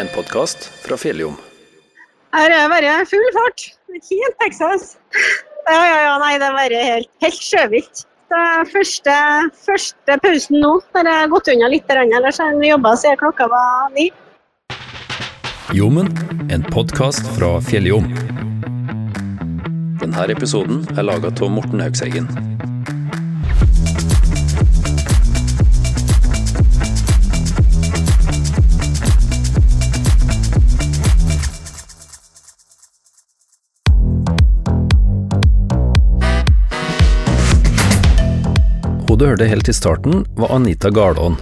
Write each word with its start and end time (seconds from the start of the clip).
en 0.00 0.08
podkast 0.14 0.64
fra 0.80 0.96
Fjelljom. 0.96 1.34
Her 2.32 2.52
er 2.54 2.68
bare 2.72 2.92
full 3.10 3.26
fart. 3.36 3.66
Helt 3.90 4.36
Texas. 4.40 4.94
Ja, 5.66 5.76
ja, 5.76 5.98
ja, 6.06 6.14
nei, 6.22 6.38
det 6.40 6.46
er 6.46 6.56
bare 6.56 6.78
helt, 6.86 7.10
helt 7.20 7.42
sjøvilt. 7.44 8.04
Det 8.30 8.38
er 8.38 8.70
første, 8.70 9.14
første 9.66 10.16
pausen 10.24 10.60
nå. 10.62 10.72
Der 10.94 11.10
har 11.10 11.24
jeg 11.24 11.32
gått 11.34 11.50
unna 11.52 11.68
litt, 11.72 11.92
ellers 11.92 12.40
har 12.40 12.54
jeg 12.54 12.72
jobba 12.72 12.94
siden 13.02 13.20
klokka 13.20 13.48
var 13.52 13.90
ni. 13.96 14.08
Jommen, 15.76 16.08
en 16.50 16.64
podkast 16.72 17.28
fra 17.36 17.58
Fjelljom. 17.68 18.08
Denne 20.00 20.30
episoden 20.32 20.86
er 20.96 21.04
laga 21.10 21.34
av 21.34 21.52
Morten 21.52 21.84
Haugseggen. 21.84 22.30
Du 39.20 39.26
hørte 39.28 39.44
helt 39.44 39.68
i 39.68 39.74
starten, 39.76 40.22
var 40.32 40.54
Anita 40.54 40.88
Garlån. 40.88 41.34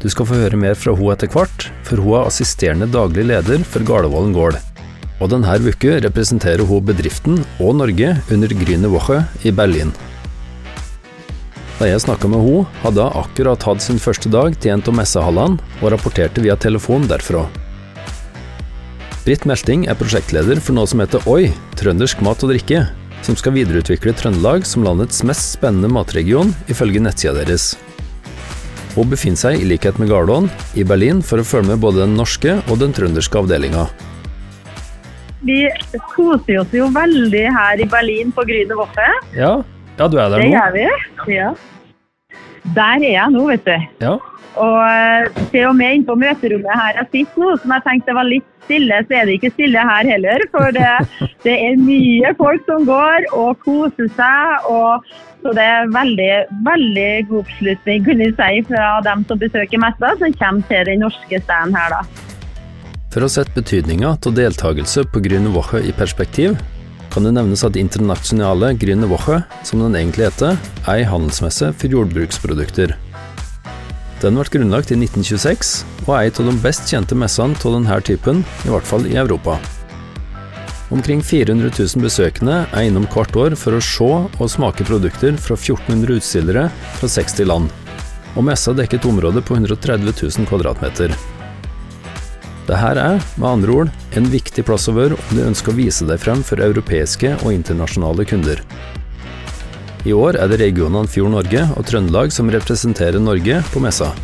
Du 0.00 0.06
skal 0.08 0.24
få 0.24 0.38
høre 0.38 0.56
mer 0.56 0.78
fra 0.78 0.94
hun 0.96 1.12
etter 1.12 1.28
hvert, 1.28 1.66
for 1.84 2.00
hun 2.00 2.14
er 2.16 2.28
assisterende 2.30 2.88
daglig 2.88 3.26
leder 3.28 3.60
for 3.68 3.84
Gardevollen 3.84 4.32
gård. 4.32 4.56
Og 5.20 5.28
denne 5.28 5.58
uka 5.60 5.98
representerer 6.00 6.64
hun 6.64 6.86
bedriften 6.88 7.42
og 7.60 7.74
Norge 7.82 8.14
under 8.32 8.54
Grüne 8.62 8.88
Woche 8.88 9.18
i 9.44 9.52
Berlin. 9.52 9.92
Da 11.76 11.88
jeg 11.90 12.00
snakka 12.06 12.30
med 12.32 12.40
henne, 12.46 12.64
hadde 12.80 13.04
hun 13.04 13.26
akkurat 13.26 13.66
hatt 13.68 13.84
sin 13.84 14.00
første 14.00 14.32
dag 14.32 14.56
til 14.56 14.72
en 14.72 14.80
av 14.80 14.96
messehallene, 14.96 15.60
og 15.82 15.92
rapporterte 15.92 16.40
via 16.40 16.56
telefon 16.56 17.04
derfra. 17.10 17.44
Britt 19.26 19.44
Melting 19.44 19.84
er 19.84 20.00
prosjektleder 20.00 20.64
for 20.64 20.80
noe 20.80 20.88
som 20.88 21.04
heter 21.04 21.28
OI, 21.28 21.52
trøndersk 21.76 22.24
mat 22.24 22.40
og 22.40 22.54
drikke, 22.54 22.86
som 23.26 23.36
skal 23.36 23.54
videreutvikle 23.56 24.14
Trøndelag 24.16 24.66
som 24.68 24.84
landets 24.86 25.22
mest 25.26 25.54
spennende 25.56 25.90
matregion, 25.92 26.54
ifølge 26.72 27.02
nettsida 27.04 27.36
deres. 27.42 27.74
Hun 28.96 29.10
befinner 29.12 29.38
seg, 29.38 29.60
i 29.62 29.66
likhet 29.70 30.00
med 30.02 30.10
Garlån, 30.10 30.48
i 30.74 30.82
Berlin 30.86 31.20
for 31.22 31.38
å 31.42 31.46
følge 31.46 31.72
med 31.74 31.82
både 31.84 32.02
den 32.02 32.16
norske 32.18 32.56
og 32.66 32.80
den 32.80 32.94
trønderske 32.96 33.38
avdelinga. 33.38 33.86
Vi 35.46 35.62
koser 36.12 36.58
oss 36.60 36.72
jo 36.76 36.88
veldig 36.92 37.44
her 37.54 37.80
i 37.80 37.86
Berlin 37.88 38.32
på 38.36 38.44
Grüne 38.48 38.76
Woffe. 38.76 39.06
Ja, 39.36 39.60
ja, 39.96 40.08
du 40.08 40.18
er 40.18 40.28
der 40.32 40.40
Det 40.42 40.48
nå? 40.48 40.56
gjør 40.56 40.74
vi. 40.74 41.36
Ja. 41.36 41.52
Der 42.76 42.98
er 43.00 43.06
jeg 43.08 43.32
nå, 43.32 43.46
vet 43.48 43.64
du. 43.64 43.76
Ja. 44.04 44.16
Og 44.58 45.40
til 45.52 45.68
og 45.68 45.76
med 45.78 45.94
inne 45.94 46.08
på 46.08 46.16
møterommet 46.18 46.74
her 46.74 46.96
jeg 46.98 47.10
sitter 47.10 47.42
nå, 47.44 47.56
som 47.62 47.74
jeg 47.76 47.84
tenkte 47.86 48.16
var 48.16 48.26
litt 48.26 48.46
stille, 48.66 49.00
så 49.06 49.18
er 49.18 49.26
det 49.26 49.36
ikke 49.38 49.52
stille 49.54 49.84
her 49.90 50.08
heller. 50.10 50.44
For 50.54 50.74
det, 50.74 50.88
det 51.46 51.56
er 51.56 51.82
mye 51.82 52.32
folk 52.38 52.64
som 52.70 52.86
går 52.88 53.28
og 53.36 53.60
koser 53.66 54.10
seg. 54.18 54.70
og 54.70 55.06
så 55.40 55.54
det 55.56 55.64
er 55.64 55.86
veldig, 55.88 56.32
veldig 56.66 57.12
god 57.30 57.38
oppslutning 57.38 58.02
kunne 58.04 58.26
jeg 58.26 58.34
si, 58.36 58.64
fra 58.68 58.88
dem 59.06 59.22
som 59.28 59.40
besøker 59.40 59.80
messa, 59.80 60.10
som 60.20 60.34
kommer 60.36 60.66
til 60.68 60.90
den 60.90 61.00
norske 61.00 61.40
standen 61.46 61.78
her. 61.78 61.94
da. 61.96 62.26
For 63.10 63.24
å 63.24 63.30
sette 63.32 63.56
betydninga 63.56 64.12
av 64.20 64.36
deltakelse 64.36 65.06
på 65.10 65.22
Grüne 65.24 65.50
Woche 65.54 65.80
i 65.82 65.94
perspektiv, 65.96 66.58
kan 67.10 67.24
det 67.26 67.32
nevnes 67.34 67.64
at 67.66 67.78
internasjonale 67.80 68.74
Grüne 68.78 69.08
Woche, 69.10 69.40
som 69.66 69.80
den 69.82 69.96
egentlig 69.98 70.28
heter, 70.28 70.60
er 70.84 71.00
ei 71.00 71.08
handelsmesse 71.08 71.72
for 71.80 71.96
jordbruksprodukter. 71.96 72.94
Den 74.20 74.36
ble 74.36 74.44
grunnlagt 74.52 74.90
i 74.92 74.98
1926, 74.98 75.70
og 76.04 76.10
er 76.12 76.26
en 76.28 76.40
av 76.42 76.48
de 76.50 76.60
best 76.60 76.90
kjente 76.90 77.16
messene 77.16 77.56
av 77.56 77.76
denne 77.78 78.00
typen, 78.04 78.42
i 78.66 78.72
hvert 78.72 78.84
fall 78.84 79.06
i 79.08 79.16
Europa. 79.16 79.56
Omkring 80.92 81.22
400 81.22 81.70
000 81.70 82.04
besøkende 82.04 82.66
er 82.74 82.88
innom 82.88 83.06
hvert 83.08 83.36
år 83.38 83.56
for 83.56 83.78
å 83.78 83.80
se 83.80 84.10
og 84.26 84.50
smake 84.50 84.84
produkter 84.84 85.38
fra 85.40 85.56
1400 85.56 86.18
utstillere 86.18 86.66
fra 86.98 87.08
60 87.08 87.48
land, 87.48 87.72
og 88.34 88.44
messa 88.44 88.74
dekker 88.76 89.00
et 89.00 89.08
område 89.08 89.40
på 89.40 89.56
130 89.56 90.12
000 90.12 90.50
kvadratmeter. 90.50 91.14
Dette 92.68 92.94
er, 93.02 93.22
med 93.40 93.48
andre 93.48 93.72
ord, 93.72 93.94
en 94.14 94.28
viktig 94.30 94.66
plass 94.68 94.90
å 94.90 94.98
være 94.98 95.16
om 95.16 95.32
du 95.38 95.46
ønsker 95.46 95.72
å 95.72 95.78
vise 95.80 96.06
deg 96.06 96.20
frem 96.22 96.44
for 96.46 96.60
europeiske 96.62 97.38
og 97.40 97.54
internasjonale 97.54 98.28
kunder. 98.28 98.60
I 100.08 100.14
år 100.16 100.38
er 100.40 100.48
det 100.48 100.62
regionene 100.62 101.08
Fjord 101.12 101.34
Norge 101.34 101.66
og 101.76 101.84
Trøndelag 101.84 102.30
som 102.32 102.48
representerer 102.48 103.20
Norge 103.20 103.58
på 103.68 103.82
messa. 103.84 104.14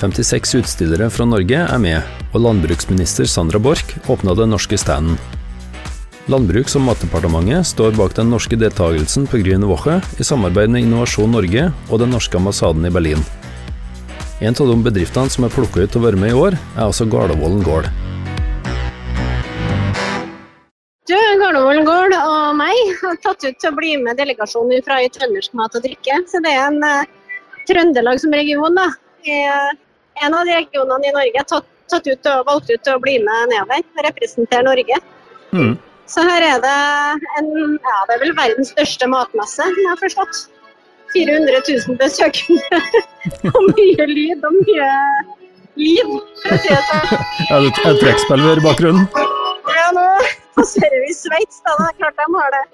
56 0.00 0.56
utstillere 0.58 1.06
fra 1.12 1.26
Norge 1.28 1.60
er 1.62 1.78
med, 1.78 2.16
og 2.32 2.42
landbruksminister 2.42 3.28
Sandra 3.30 3.60
Borch 3.62 3.94
åpna 4.10 4.34
den 4.34 4.50
norske 4.50 4.78
standen. 4.80 5.20
Landbruks- 6.30 6.74
og 6.78 6.84
matdepartementet 6.88 7.70
står 7.70 7.94
bak 7.98 8.16
den 8.18 8.30
norske 8.34 8.58
deltakelsen 8.58 9.30
på 9.30 9.38
Grüne 9.44 9.70
Woche 9.70 10.00
i 10.18 10.26
samarbeid 10.26 10.74
med 10.74 10.86
Innovasjon 10.86 11.32
Norge 11.38 11.70
og 11.88 12.02
den 12.02 12.10
norske 12.14 12.38
ambassaden 12.38 12.86
i 12.86 12.92
Berlin. 12.94 13.22
En 14.40 14.56
av 14.56 14.70
de 14.72 14.76
bedriftene 14.82 15.30
som 15.30 15.46
er 15.46 15.54
plukka 15.54 15.84
ut 15.84 15.90
til 15.92 16.02
å 16.02 16.06
være 16.08 16.18
med 16.18 16.34
i 16.34 16.38
år, 16.38 16.58
er 16.74 16.86
altså 16.88 17.06
Garlevollen 17.06 17.62
gård. 17.62 17.90
Tatt 23.24 23.44
ut 23.44 23.58
til 23.58 23.70
å 23.70 23.76
bli 23.76 23.96
med 24.00 24.18
delegasjonen 24.20 24.84
fra 24.86 25.00
i 25.02 25.10
Trøndersk 25.12 25.56
mat 25.58 25.76
og 25.78 25.84
drikke. 25.84 26.20
Så 26.30 26.42
det 26.44 26.52
er 26.54 26.66
en 26.68 26.82
eh, 26.86 27.10
Trøndelag 27.68 28.20
som 28.22 28.34
region, 28.34 28.78
da. 28.78 28.88
Er 29.28 29.76
en 30.24 30.34
av 30.36 30.48
de 30.48 30.56
regionene 30.56 31.08
i 31.08 31.14
Norge 31.16 31.44
tatt, 31.48 31.68
tatt 31.90 32.06
ut 32.06 32.30
og 32.32 32.46
valgt 32.48 32.70
ut 32.70 32.82
til 32.86 32.96
å 32.96 33.02
bli 33.02 33.18
med 33.24 33.52
nedover 33.52 33.84
og 33.84 34.04
representere 34.08 34.66
Norge. 34.66 35.00
Mm. 35.52 35.74
Så 36.10 36.24
her 36.26 36.42
er 36.42 36.62
det 36.62 36.78
en, 37.38 37.50
ja, 37.78 37.98
det 38.08 38.16
er 38.16 38.22
vel 38.24 38.32
verdens 38.38 38.72
største 38.74 39.06
matmesse, 39.10 39.66
jeg 39.66 39.90
har 39.90 40.00
forstått. 40.02 40.46
400 41.14 41.62
000 41.88 41.98
besøkende. 41.98 42.80
og 43.54 43.70
mye 43.74 44.06
lyd 44.10 44.46
og 44.46 44.56
mye 44.60 44.90
liv. 45.78 46.14
for 46.44 46.54
å 46.54 46.62
si 46.62 46.70
det 46.70 46.80
sånn. 46.90 47.26
Er 47.50 47.66
det 47.66 47.74
et 47.74 48.02
trekkspill 48.04 48.46
i 48.46 48.64
bakgrunnen? 48.64 49.29
Passerer 50.60 51.02
vi 51.06 51.14
Sveits, 51.16 51.62
da. 51.66 51.76
Det 51.80 51.88
er 51.88 51.98
klart 52.02 52.20
de 52.20 52.28
har 52.36 52.56
det. 52.56 52.64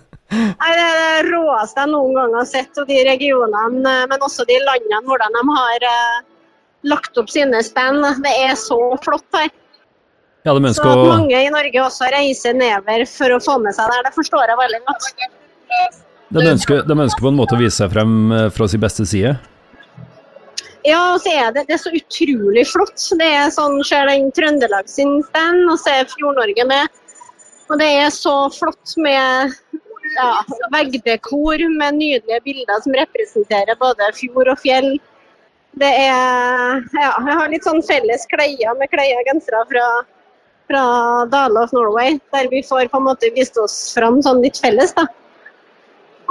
Nei, 0.32 0.70
Det 0.72 0.84
er 0.88 0.94
det 0.96 1.32
råeste 1.32 1.82
jeg 1.82 1.90
noen 1.92 2.14
gang 2.16 2.36
har 2.38 2.46
sett, 2.48 2.78
og 2.80 2.88
de 2.88 3.00
regionene, 3.04 3.82
eh, 3.90 4.04
men 4.08 4.24
også 4.24 4.46
de 4.48 4.56
landene, 4.64 5.02
hvordan 5.08 5.36
de 5.36 5.42
har 5.50 5.88
eh, 5.90 6.22
lagt 6.88 7.18
opp 7.20 7.28
sine 7.32 7.60
spenn. 7.66 8.00
Det 8.24 8.32
er 8.46 8.54
så 8.58 8.78
flott 9.04 9.26
her. 9.36 9.50
Ja, 10.42 10.56
Så 10.74 10.82
at 10.82 10.98
å 10.98 11.04
mange 11.06 11.38
i 11.38 11.50
Norge 11.54 11.84
også 11.84 12.08
reiser 12.10 12.56
nedover 12.58 13.04
for 13.06 13.36
å 13.36 13.38
få 13.42 13.60
med 13.62 13.76
seg 13.76 13.86
det 13.86 13.98
her, 13.98 14.08
det 14.08 14.14
forstår 14.16 14.50
jeg 14.50 14.58
veldig 14.58 14.80
godt. 14.88 15.04
de 16.34 16.46
ønsker, 16.50 16.82
de 16.88 16.96
ønsker 17.04 17.22
på 17.22 17.30
en 17.30 17.38
måte 17.38 17.54
å 17.54 17.60
vise 17.60 17.76
seg 17.78 17.92
frem 17.92 18.16
eh, 18.34 18.48
fra 18.56 18.66
sin 18.72 18.82
beste 18.82 19.06
side. 19.06 19.36
Ja, 20.82 20.98
og 21.14 21.20
så 21.22 21.30
er 21.30 21.52
det, 21.54 21.66
det 21.68 21.76
er 21.76 21.82
så 21.82 21.92
utrolig 21.94 22.64
flott. 22.66 22.98
Det 23.18 23.28
er 23.28 23.52
sånn, 23.54 23.78
Ser 23.86 24.08
den 24.10 24.32
Trøndelag 24.34 24.88
sin 24.90 25.20
stand, 25.28 25.62
og 25.70 25.78
så 25.78 26.00
er 26.00 26.10
Fjord-Norge 26.10 26.66
med. 26.66 26.98
Og 27.70 27.78
det 27.78 27.88
er 28.02 28.10
så 28.10 28.34
flott 28.52 28.96
med 29.00 29.54
ja, 30.16 30.30
veggdekor 30.74 31.62
med 31.78 32.00
nydelige 32.00 32.40
bilder 32.44 32.82
som 32.84 32.96
representerer 32.98 33.78
både 33.80 34.10
fjord 34.18 34.50
og 34.52 34.58
fjell. 34.60 34.90
Det 35.80 35.88
er 35.88 36.82
Ja, 36.98 37.12
jeg 37.14 37.38
har 37.38 37.48
litt 37.52 37.64
sånn 37.64 37.80
felles 37.86 38.26
klær 38.28 38.74
med 38.76 38.90
klær 38.92 39.22
og 39.22 39.30
gensere 39.30 39.62
fra, 39.70 39.86
fra 40.68 40.84
Dale 41.32 41.62
of 41.62 41.72
Norway, 41.72 42.18
der 42.34 42.50
vi 42.50 42.60
får 42.66 42.90
på 42.92 43.00
en 43.00 43.08
måte 43.08 43.30
vist 43.36 43.56
oss 43.62 43.78
fram 43.94 44.20
sånn 44.24 44.42
litt 44.44 44.60
felles, 44.60 44.92
da. 44.98 45.06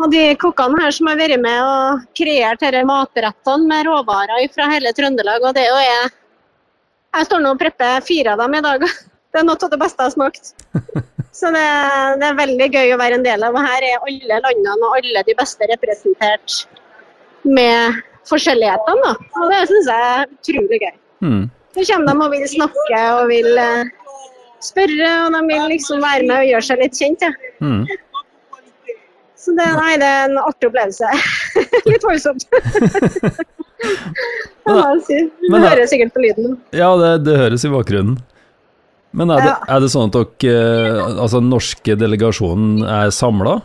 Og 0.02 0.10
de 0.10 0.24
kokkene 0.42 0.82
her 0.82 0.94
som 0.96 1.12
har 1.12 1.20
vært 1.20 1.42
med 1.44 1.60
og 1.62 2.02
kreert 2.18 2.64
disse 2.64 2.82
matrettene 2.90 3.70
med 3.70 3.86
råvarer 3.86 4.48
fra 4.54 4.70
hele 4.72 4.94
Trøndelag, 4.98 5.46
og 5.46 5.54
det 5.58 5.68
er 5.68 5.72
jo 5.72 5.86
jeg 5.86 6.12
Jeg 7.12 7.28
står 7.28 7.42
nå 7.44 7.50
og 7.52 7.60
prepper 7.60 8.06
fire 8.08 8.34
av 8.34 8.40
dem 8.40 8.54
i 8.56 8.62
dag. 8.64 8.84
Det 9.32 9.40
er 9.42 9.44
noe 9.44 9.60
av 9.60 9.72
det 9.72 9.80
beste 9.82 10.00
jeg 10.00 10.08
har 10.08 10.14
smakt. 10.14 10.54
Så 11.40 11.50
det, 11.52 11.64
det 12.22 12.28
er 12.28 12.38
veldig 12.38 12.68
gøy 12.72 12.94
å 12.96 13.00
være 13.02 13.18
en 13.20 13.26
del 13.26 13.44
av. 13.44 13.56
Og 13.56 13.68
her 13.68 13.84
er 13.84 14.06
alle 14.08 14.38
landene 14.46 14.88
og 14.88 14.96
alle 14.96 15.24
de 15.28 15.36
beste 15.36 15.68
representert 15.68 16.56
med 17.44 18.00
forskjellighetene. 18.32 19.04
Da. 19.04 19.42
Og 19.42 19.52
det 19.52 19.60
syns 19.74 19.90
jeg 19.92 20.08
er 20.08 20.24
utrolig 20.28 20.80
gøy. 20.86 20.96
Mm. 21.28 21.44
Så 21.76 21.86
kommer 21.92 22.16
de 22.16 22.26
og 22.26 22.36
vil 22.36 22.48
snakke 22.52 23.02
og 23.18 23.26
vil 23.32 23.60
eh, 23.66 23.92
spørre, 24.64 25.12
og 25.26 25.36
de 25.36 25.44
vil 25.52 25.68
liksom 25.74 26.04
være 26.04 26.28
med 26.28 26.38
og 26.38 26.50
gjøre 26.54 26.68
seg 26.70 26.86
litt 26.86 27.00
kjent. 27.00 27.28
Ja. 27.28 27.52
Mm. 27.60 27.84
Så 29.42 29.54
det, 29.58 29.66
nei, 29.74 29.94
det 29.98 30.06
er 30.06 30.28
en 30.30 30.38
artig 30.42 30.70
opplevelse. 30.70 31.08
Litt 31.90 32.06
voldsomt. 32.06 32.46
Si. 35.08 35.16
Du 35.42 35.56
hører 35.58 35.88
sikkert 35.90 36.12
på 36.14 36.22
lyden. 36.22 36.52
Ja, 36.78 36.92
det, 37.02 37.08
det 37.26 37.34
høres 37.40 37.64
i 37.66 37.72
bakgrunnen. 37.74 38.20
Men 39.18 39.32
er 39.34 39.42
det, 39.42 39.48
Ja. 39.50 39.56
er 39.76 39.82
det 39.84 39.90
sånn 39.92 40.12
at 40.12 40.14
dere, 40.16 40.52
eh, 40.54 41.00
altså 41.20 41.42
den 41.42 41.50
norske 41.52 41.96
delegasjonen 42.00 42.84
er 42.86 43.10
samla? 43.12 43.56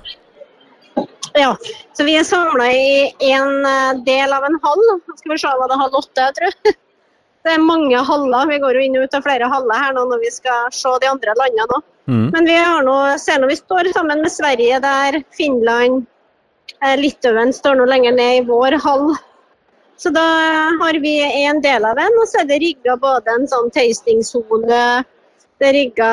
Ja, 1.37 1.53
så 1.93 2.07
vi 2.09 2.17
er 2.17 2.25
samla 2.27 2.71
i 2.73 3.13
en 3.29 3.61
eh, 3.69 3.93
del 4.09 4.33
av 4.33 4.49
en 4.49 4.57
hall. 4.65 4.85
Skal 5.21 5.35
vi 5.35 5.39
se, 5.45 5.53
var 5.61 5.69
det 5.71 5.79
halv 5.85 6.01
åtte, 6.01 6.25
jeg 6.31 6.39
tror. 6.41 6.77
Det 7.47 7.53
er 7.55 7.63
mange 7.63 7.99
haller. 8.09 8.49
Vi 8.51 8.59
går 8.59 8.75
jo 8.75 8.83
inn 8.83 8.97
og 8.99 9.07
ut 9.07 9.15
av 9.15 9.23
flere 9.23 9.47
haller 9.51 9.79
her 9.79 9.95
nå 9.95 10.03
når 10.11 10.25
vi 10.25 10.33
skal 10.35 10.67
se 10.75 10.91
de 11.03 11.07
andre 11.07 11.35
landene 11.39 11.79
òg. 11.79 11.85
Mm. 12.11 12.27
Men 12.35 12.49
vi 12.49 12.57
har 12.59 12.83
nå, 12.87 12.97
ser 13.23 13.39
nå 13.39 13.51
vi 13.51 13.59
står 13.59 13.93
sammen 13.95 14.23
med 14.25 14.35
Sverige 14.35 14.81
der, 14.83 15.21
Finland, 15.35 16.05
eh, 16.81 16.97
Litauen 16.99 17.55
står 17.55 17.79
nå 17.79 17.87
lenger 17.87 18.15
ned 18.19 18.41
i 18.41 18.45
vår 18.47 18.79
hall. 18.83 19.15
Så 19.97 20.11
da 20.15 20.25
har 20.83 20.99
vi 21.01 21.15
en 21.47 21.63
del 21.63 21.87
av 21.89 21.97
den, 21.97 22.19
og 22.21 22.27
så 22.29 22.43
er 22.43 22.51
det 22.51 22.61
rigga 22.61 22.99
både 23.01 23.33
en 23.33 23.47
sånn 23.49 23.71
tastingsone 23.73 24.81
Det 25.57 25.69
er 25.71 25.73
rigga 25.73 26.11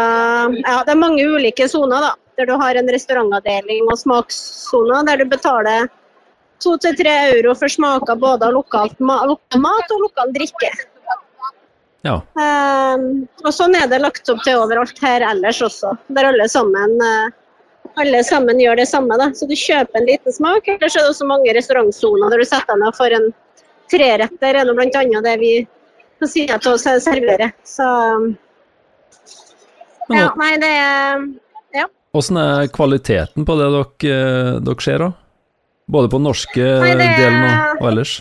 Ja, 0.61 0.77
det 0.85 0.93
er 0.93 1.01
mange 1.01 1.25
ulike 1.25 1.67
soner, 1.67 1.99
da. 1.99 2.13
Der 2.37 2.47
du 2.49 2.53
har 2.57 2.77
en 2.79 2.87
restaurantavdeling 2.89 3.89
og 3.91 3.99
smakssoner 3.99 5.03
der 5.05 5.21
du 5.21 5.29
betaler 5.29 5.89
to 6.63 6.77
til 6.81 6.95
tre 6.97 7.13
euro 7.33 7.53
for 7.59 7.69
smaker 7.69 8.17
både 8.17 8.47
av 8.47 8.55
lokalt 8.55 8.97
lokal 9.03 9.61
mat 9.61 9.93
og 9.93 10.07
lokal 10.07 10.33
drikke. 10.33 10.71
Ja. 12.03 12.17
Eh, 12.35 13.03
og 13.45 13.53
sånn 13.55 13.75
er 13.79 13.87
det 13.87 14.01
lagt 14.03 14.27
opp 14.31 14.41
til 14.43 14.59
overalt 14.59 14.97
her 15.03 15.23
ellers 15.29 15.61
også, 15.63 15.93
der 16.11 16.27
alle 16.33 16.47
sammen, 16.51 16.97
eh, 16.99 17.29
alle 18.01 18.23
sammen 18.27 18.59
gjør 18.59 18.81
det 18.81 18.87
samme. 18.89 19.15
Da. 19.21 19.29
Så 19.37 19.47
du 19.47 19.55
kjøper 19.55 20.01
en 20.01 20.09
liten 20.09 20.35
smak, 20.35 20.67
eller 20.67 20.91
så 20.91 20.99
er 20.99 21.07
det 21.07 21.13
også 21.13 21.27
mange 21.29 21.53
restaurantsoner 21.55 22.33
der 22.33 22.43
du 22.43 22.47
setter 22.49 22.73
deg 22.75 22.83
ned 22.83 22.97
for 22.97 23.15
en 23.19 23.29
treretter, 23.93 24.59
er 24.59 24.65
nå 24.67 24.75
bl.a. 24.75 25.21
det 25.27 25.37
vi 25.39 25.53
på 26.19 26.27
si 26.29 26.43
av 26.51 26.65
oss 26.71 26.83
serverer. 27.03 27.53
Så 27.67 27.87
Men 30.09 30.19
ja, 30.19 30.29
nei, 30.39 30.51
det 30.59 30.69
er 30.69 31.23
ja. 31.79 31.87
Åssen 32.13 32.37
er 32.37 32.67
kvaliteten 32.73 33.45
på 33.47 33.55
det 33.59 33.69
dere, 33.73 34.11
eh, 34.11 34.59
dere 34.67 34.83
ser, 34.83 34.99
da? 35.07 35.11
Både 35.93 36.09
på 36.11 36.19
norske 36.21 36.59
Nei, 36.83 36.91
er- 36.91 37.17
delen 37.19 37.43
og, 37.47 37.81
og 37.81 37.87
ellers? 37.93 38.17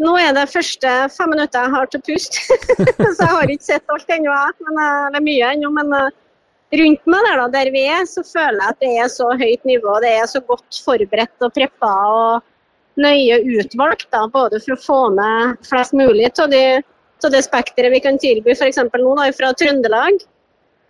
Nå 0.00 0.14
er 0.16 0.32
det 0.32 0.48
første 0.48 0.90
fem 1.12 1.34
minutter 1.34 1.66
jeg 1.66 1.72
har 1.74 1.88
til 1.92 2.02
pust, 2.06 2.38
så 3.16 3.26
jeg 3.26 3.34
har 3.36 3.52
ikke 3.52 3.66
sett 3.66 3.92
alt 3.92 4.12
ennå. 4.14 4.36
Men, 4.64 4.78
eller 4.80 5.18
er 5.20 5.26
mye 5.26 5.50
ennå. 5.54 5.72
Men 5.76 5.92
eh, 5.98 6.14
rundt 6.80 7.10
meg 7.12 7.26
der, 7.26 7.42
da, 7.42 7.48
der 7.58 7.72
vi 7.74 7.82
er, 7.84 8.06
så 8.08 8.24
føler 8.24 8.62
jeg 8.62 8.74
at 8.74 8.80
det 8.84 8.92
er 9.04 9.10
så 9.12 9.28
høyt 9.42 9.68
nivå. 9.68 9.98
Det 10.04 10.14
er 10.22 10.30
så 10.30 10.40
godt 10.48 10.80
forberedt 10.86 11.46
og 11.46 11.52
preppa 11.56 11.92
og 12.14 12.48
nøye 13.00 13.42
utvalgt. 13.58 14.08
Da, 14.14 14.24
både 14.32 14.62
for 14.64 14.76
å 14.76 14.82
få 14.86 15.00
med 15.18 15.60
flest 15.68 15.96
mulig 15.96 16.30
av 16.32 16.48
de, 16.52 16.64
det 17.20 17.44
spekteret 17.44 17.92
vi 17.92 18.00
kan 18.04 18.20
tilby 18.20 18.56
f.eks. 18.56 18.80
nå 18.80 19.16
da, 19.20 19.28
fra 19.36 19.52
Trøndelag. 19.52 20.22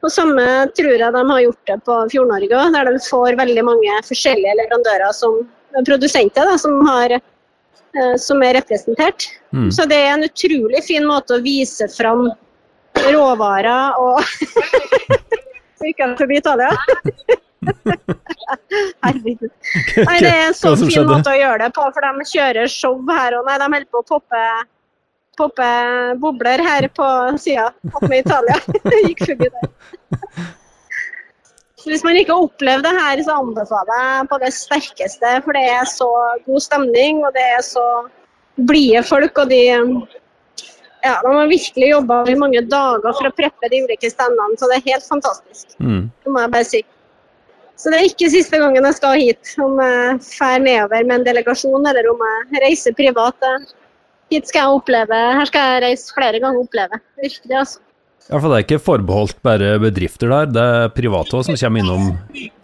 Og 0.01 0.13
samme 0.15 0.45
tror 0.79 0.95
jeg 0.95 1.13
de 1.13 1.25
har 1.29 1.43
gjort 1.45 1.67
det 1.69 1.77
på 1.85 1.97
Fjord-Norge 2.15 2.57
òg, 2.57 2.71
der 2.73 2.89
de 2.89 3.03
får 3.05 3.37
veldig 3.37 3.65
mange 3.67 3.99
forskjellige 4.07 4.55
leverandører 4.63 5.13
som 5.13 5.43
produsenter 5.85 6.49
da, 6.49 6.55
som 6.61 6.79
har 6.87 7.19
eh, 7.19 7.27
som 8.21 8.43
er 8.47 8.55
representert. 8.61 9.27
Mm. 9.55 9.71
Så 9.75 9.87
det 9.91 9.99
er 9.99 10.15
en 10.15 10.27
utrolig 10.27 10.85
fin 10.87 11.07
måte 11.09 11.37
å 11.37 11.43
vise 11.45 11.89
fram 11.91 12.29
råvarer 13.11 13.99
og 14.01 14.21
jeg 15.85 16.17
forbi 16.19 16.39
Italia. 16.41 16.71
Herregud. 19.05 19.51
Nei, 20.07 20.19
det 20.21 20.31
er 20.31 20.47
en 20.49 20.57
så 20.57 20.75
fin 20.77 20.91
skjedde? 20.91 21.09
måte 21.11 21.33
å 21.33 21.39
gjøre 21.39 21.65
det 21.65 21.71
på, 21.77 21.87
for 21.95 22.07
de 22.07 22.29
kjører 22.33 22.71
show 22.73 22.97
her 23.11 23.37
og 23.39 23.49
nei, 23.49 23.59
de 23.61 23.69
holder 23.69 23.89
på 23.91 24.03
å 24.03 24.09
poppe, 24.09 24.45
poppe 25.41 25.69
bobler 26.23 26.63
her 26.65 26.89
på 26.97 27.11
sida 27.41 27.71
oppe 27.93 28.13
i 28.15 28.23
Italia. 28.23 28.57
gikk 29.09 29.27
forbi 29.27 29.51
der. 29.57 29.71
Så 31.81 31.89
Hvis 31.89 32.05
man 32.05 32.17
ikke 32.21 32.35
har 32.37 32.45
opplevd 32.45 32.85
det 32.85 32.93
her, 32.93 33.23
så 33.25 33.37
anbefaler 33.41 34.01
jeg 34.05 34.29
på 34.31 34.39
det 34.43 34.53
sterkeste. 34.53 35.35
For 35.47 35.57
det 35.57 35.65
er 35.73 35.87
så 35.89 36.09
god 36.45 36.61
stemning, 36.61 37.23
og 37.25 37.33
det 37.37 37.45
er 37.57 37.63
så 37.65 37.87
blide 38.69 39.03
folk. 39.09 39.41
Og 39.41 39.49
de, 39.49 39.61
ja, 41.01 41.15
de 41.25 41.35
har 41.39 41.49
virkelig 41.49 41.91
jobba 41.95 42.23
i 42.29 42.39
mange 42.39 42.63
dager 42.69 43.17
for 43.17 43.31
å 43.31 43.35
preppe 43.37 43.73
de 43.73 43.83
ulike 43.87 44.13
standene, 44.13 44.61
så 44.61 44.69
det 44.69 44.81
er 44.81 44.89
helt 44.93 45.09
fantastisk. 45.09 45.77
Mm. 45.81 46.09
Det 46.21 46.35
må 46.35 46.45
jeg 46.45 46.55
bare 46.57 46.69
si. 46.69 46.85
Så 47.81 47.89
det 47.89 47.97
er 47.97 48.11
ikke 48.11 48.29
siste 48.29 48.59
gangen 48.61 48.85
jeg 48.85 48.97
skal 48.99 49.17
hit, 49.17 49.53
om 49.65 49.79
jeg 49.81 50.17
drar 50.27 50.59
nedover 50.61 51.07
med 51.09 51.15
en 51.23 51.29
delegasjon 51.31 51.87
eller 51.89 52.11
om 52.13 52.27
jeg 52.29 52.61
reiser 52.67 52.97
privat. 52.99 53.47
Hit 54.31 54.51
skal 54.51 54.67
jeg 54.67 54.81
oppleve, 54.83 55.21
her 55.39 55.49
skal 55.49 55.71
jeg 55.73 55.85
reise 55.87 56.13
flere 56.13 56.43
ganger 56.43 56.61
og 56.61 56.69
oppleve. 56.69 57.01
Virkelig, 57.23 57.57
altså. 57.63 57.81
Ja, 58.29 58.39
for 58.39 58.47
det 58.51 58.57
er 58.57 58.65
ikke 58.67 58.83
forbeholdt 58.85 59.39
bare 59.47 59.75
bedrifter 59.83 60.31
der, 60.31 60.51
det 60.55 60.63
er 60.63 60.91
private 60.95 61.39
også 61.39 61.55
som 61.55 61.59
kommer 61.59 61.83
innom, 61.83 62.11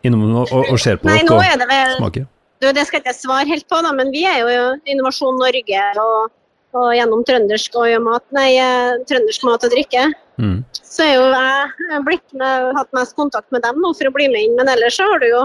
innom 0.07 0.25
og, 0.45 0.53
og 0.61 0.79
ser 0.83 1.01
på 1.01 1.09
Nei, 1.09 1.23
dere 1.27 1.55
og 1.55 1.63
det 1.63 1.69
vel 1.71 1.95
smaker. 1.97 2.27
Du, 2.63 2.69
det 2.73 2.87
skal 2.89 3.03
ikke 3.03 3.13
jeg 3.13 3.21
svare 3.21 3.49
helt 3.51 3.67
på, 3.69 3.81
da, 3.85 3.93
men 3.93 4.13
vi 4.15 4.23
er 4.29 4.39
jo 4.41 4.61
Innovasjon 4.89 5.37
Norge 5.41 5.83
og, 6.01 6.31
og 6.77 6.87
gjennom 6.97 7.25
trøndersk 7.29 7.77
og 7.77 7.91
mat, 8.07 8.25
nei, 8.37 8.49
eh, 8.61 8.95
trøndersk 9.09 9.45
mat 9.49 9.67
og 9.67 9.75
drikke. 9.75 10.07
Mm. 10.41 10.57
Så 10.81 11.05
er 11.05 11.13
jo 11.19 11.27
jeg 11.33 11.91
jeg 11.91 12.07
blitt 12.07 12.37
med, 12.37 12.71
hatt 12.79 12.97
mest 12.97 13.17
kontakt 13.19 13.53
med 13.53 13.65
dem 13.65 13.81
nå 13.83 13.93
for 13.97 14.09
å 14.09 14.15
bli 14.15 14.29
med 14.33 14.49
inn. 14.49 14.57
Men 14.57 14.73
ellers 14.73 14.97
så 14.97 15.09
har 15.11 15.21
du 15.21 15.29
jo 15.29 15.43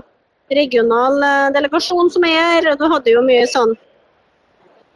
regional 0.55 1.19
eh, 1.27 1.49
delegasjon 1.57 2.11
som 2.13 2.27
er 2.27 2.39
her, 2.39 2.71
og 2.71 2.79
du 2.79 2.87
hadde 2.93 3.15
jo 3.15 3.23
mye 3.27 3.43
sånn 3.49 3.75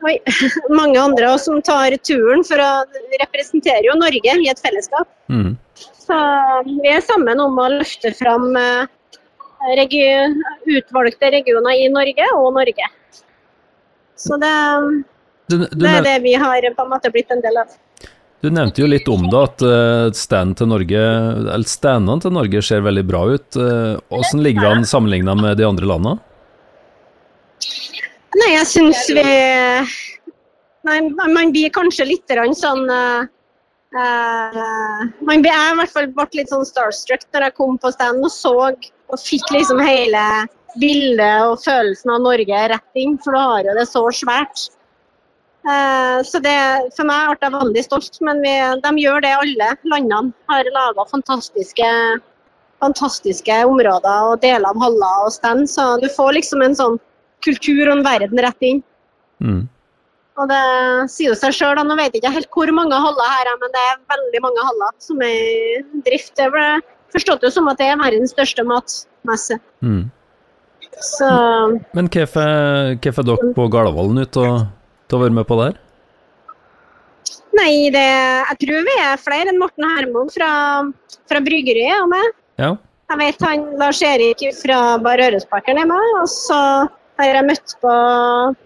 Oi, 0.04 0.18
mange 0.80 1.00
andre 1.00 1.30
også 1.32 1.54
som 1.54 1.62
tar 1.64 1.96
turen 2.04 2.44
for 2.48 2.60
å 2.62 2.72
representere 3.22 3.86
jo 3.88 3.96
Norge 4.00 4.36
i 4.42 4.50
et 4.52 4.62
fellesskap. 4.62 5.08
Mm. 5.32 5.56
Så 6.06 6.18
vi 6.68 6.92
er 6.92 7.02
sammen 7.06 7.40
om 7.42 7.56
å 7.62 7.70
løfte 7.78 8.12
fram 8.18 8.52
eh, 8.60 8.86
regi 9.80 10.04
utvalgte 10.76 11.32
regioner 11.34 11.80
i 11.80 11.88
Norge 11.90 12.28
og 12.36 12.52
Norge. 12.60 12.92
Så 14.16 14.38
det, 14.42 14.54
Du, 15.50 15.58
du, 15.58 15.82
det 15.82 15.90
er 15.90 16.06
det 16.06 16.20
vi 16.24 16.36
har 16.40 16.70
på 16.76 16.86
en 16.86 16.94
måte 16.94 17.12
blitt 17.14 17.32
en 17.34 17.42
del 17.44 17.58
av. 17.62 17.74
du 18.42 18.50
nevnte 18.54 18.82
jo 18.82 18.88
litt 18.88 19.08
om 19.10 19.26
det, 19.30 19.42
at 19.42 19.66
uh, 19.66 20.12
stand 20.14 20.58
til 20.60 20.70
Norge, 20.70 21.02
standene 21.66 22.22
til 22.22 22.34
Norge 22.34 22.62
ser 22.62 22.86
veldig 22.86 23.04
bra 23.10 23.26
ut. 23.34 23.58
Uh, 23.58 23.98
Hvordan 24.14 24.44
ligger 24.46 24.62
det 24.62 24.72
an 24.72 24.86
sammenligna 24.86 25.36
med 25.40 25.58
de 25.58 25.66
andre 25.68 25.90
landene? 25.90 26.22
Nei, 28.36 28.52
jeg 28.52 28.68
syns 28.68 29.06
vi 29.16 29.24
Nei, 30.86 30.98
man 31.16 31.54
blir 31.54 31.72
kanskje 31.74 32.06
litt 32.10 32.36
sånn 32.60 32.84
uh, 32.92 33.24
man 33.96 35.46
Jeg 35.46 35.72
i 35.72 35.78
hvert 35.80 35.94
fall 35.94 36.10
ble 36.12 36.28
litt 36.42 36.52
sånn 36.52 36.68
starstruck 36.68 37.24
når 37.34 37.48
jeg 37.48 37.58
kom 37.58 37.80
på 37.80 37.92
stand 37.96 38.26
og 38.26 38.34
så 38.34 38.54
og 38.66 39.22
fikk 39.22 39.52
liksom 39.54 39.80
hele 39.86 40.22
bildet 40.82 41.46
og 41.46 41.62
følelsen 41.64 42.12
av 42.12 42.24
Norge 42.26 42.62
rett 42.72 43.00
inn, 43.00 43.16
for 43.24 43.36
du 43.36 43.40
har 43.40 43.68
jo 43.70 43.76
det 43.78 43.86
så 43.88 44.02
svært. 44.12 44.66
Uh, 45.66 46.20
så 46.26 46.42
det, 46.44 46.58
For 46.98 47.08
meg 47.08 47.38
ble 47.40 47.48
jeg 47.48 47.56
veldig 47.56 47.84
stolt, 47.86 48.20
men 48.26 48.42
vi, 48.44 48.54
de 48.84 48.92
gjør 49.02 49.24
det 49.24 49.34
alle 49.38 49.70
landene. 49.88 50.34
Har 50.52 50.72
laga 50.76 51.06
fantastiske, 51.10 51.90
fantastiske 52.84 53.60
områder 53.70 54.32
og 54.32 54.42
deler 54.44 54.68
av 54.74 54.82
haller 54.84 55.28
og 55.30 55.34
stand, 55.38 55.70
så 55.72 55.96
du 56.02 56.10
får 56.18 56.36
liksom 56.42 56.66
en 56.66 56.78
sånn 56.78 57.00
kultur 57.46 57.86
og 57.86 57.94
en 57.98 58.04
verden 58.06 58.42
rett 58.46 58.68
inn. 58.68 58.84
Mm. 59.44 59.64
Og 60.36 60.50
det 60.52 60.64
sier 61.14 61.32
jo 61.32 61.38
seg 61.40 61.56
sjøl, 61.56 61.80
nå 61.80 61.96
vet 61.96 62.12
jeg 62.12 62.24
ikke 62.24 62.34
helt 62.36 62.52
hvor 62.52 62.72
mange 62.76 62.98
haller 63.06 63.32
her 63.38 63.54
er, 63.54 63.60
men 63.62 63.72
det 63.72 63.86
er 63.88 64.02
veldig 64.12 64.42
mange 64.44 64.68
haller 64.68 64.92
som 65.04 65.24
er 65.24 65.38
i 65.38 66.02
drift. 66.08 66.34
Det 66.36 66.50
ble 66.52 66.68
forstått 67.16 67.46
jo 67.48 67.54
som 67.56 67.72
at 67.72 67.80
det 67.80 67.88
er 67.94 68.02
verdens 68.02 68.36
største 68.36 68.66
matmesse. 68.68 69.60
Mm. 69.80 70.04
Så 71.16 71.30
Men 71.96 72.12
hvorfor 72.12 72.44
er 72.44 72.96
dere 73.00 73.54
på 73.56 73.68
Gardervollen 73.72 74.24
ut 74.24 74.38
og, 74.44 74.68
å 75.12 75.24
være 75.24 75.36
med 75.36 75.48
på 75.48 75.60
der? 75.62 75.82
nei, 77.56 77.90
det, 77.94 78.08
jeg 78.50 78.58
tror 78.64 78.86
vi 78.88 78.98
er 79.00 79.22
flere 79.22 79.52
enn 79.52 79.62
Morten 79.62 79.88
Hermoen 79.88 80.32
fra, 80.34 80.50
fra 81.30 81.42
bryggeriet 81.46 82.02
og 82.02 82.12
meg. 82.12 82.36
Ja. 82.62 82.74
Jeg 83.12 83.22
vet 83.22 83.44
han 83.46 83.66
Lars 83.80 84.02
Erik 84.06 84.42
fra 84.58 84.80
Bar 85.04 85.22
Ørresparken 85.22 85.80
er 85.80 85.90
med, 85.90 86.12
og 86.20 86.30
så 86.32 86.60
har 87.20 87.38
jeg 87.40 87.48
møtt 87.48 87.76
på 87.82 87.92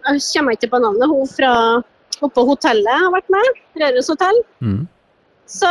Jeg 0.10 0.24
kommer 0.34 0.56
ikke 0.56 0.72
på 0.72 0.82
navnet, 0.84 1.12
hun 1.12 1.28
fra 1.30 1.54
oppe 2.20 2.34
på 2.36 2.46
hotellet 2.50 3.04
har 3.04 3.14
vært 3.14 3.30
med. 3.32 3.60
Røros 3.80 4.10
hotell. 4.12 4.42
Mm. 4.66 4.82
Så 5.50 5.70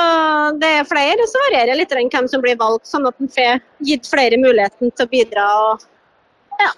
det 0.58 0.70
er 0.80 0.88
flere, 0.90 1.26
så 1.30 1.42
varierer 1.46 1.78
litt 1.78 1.92
hvem 1.92 2.26
som 2.30 2.42
blir 2.42 2.58
valgt, 2.58 2.88
sånn 2.88 3.06
at 3.06 3.18
en 3.22 3.30
får 3.30 3.60
gitt 3.86 4.08
flere 4.10 4.38
muligheten 4.40 4.90
til 4.90 5.06
å 5.06 5.10
bidra 5.12 5.44
og 5.66 5.84
ja, 6.58 6.72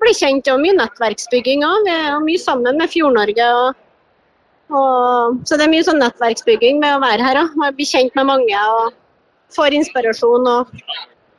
bli 0.00 0.14
kjent. 0.16 0.48
Og 0.52 0.62
mye 0.62 0.76
nettverksbygging 0.78 1.66
òg. 1.66 1.84
Vi 1.88 1.96
er 1.96 2.16
mye 2.24 2.40
sammen 2.40 2.80
med 2.80 2.92
Fjord-Norge. 2.94 3.50
Og, 3.58 3.82
og, 4.70 5.42
så 5.48 5.58
det 5.58 5.66
er 5.66 5.74
mye 5.74 5.84
sånn 5.90 6.00
nettverksbygging 6.00 6.80
med 6.80 6.96
å 6.96 7.04
være 7.04 7.26
her 7.26 7.42
Og 7.44 7.68
Bli 7.76 7.88
kjent 7.88 8.16
med 8.16 8.30
mange 8.30 8.64
og 8.78 8.96
får 9.56 9.76
inspirasjon. 9.82 10.48
og 10.48 10.72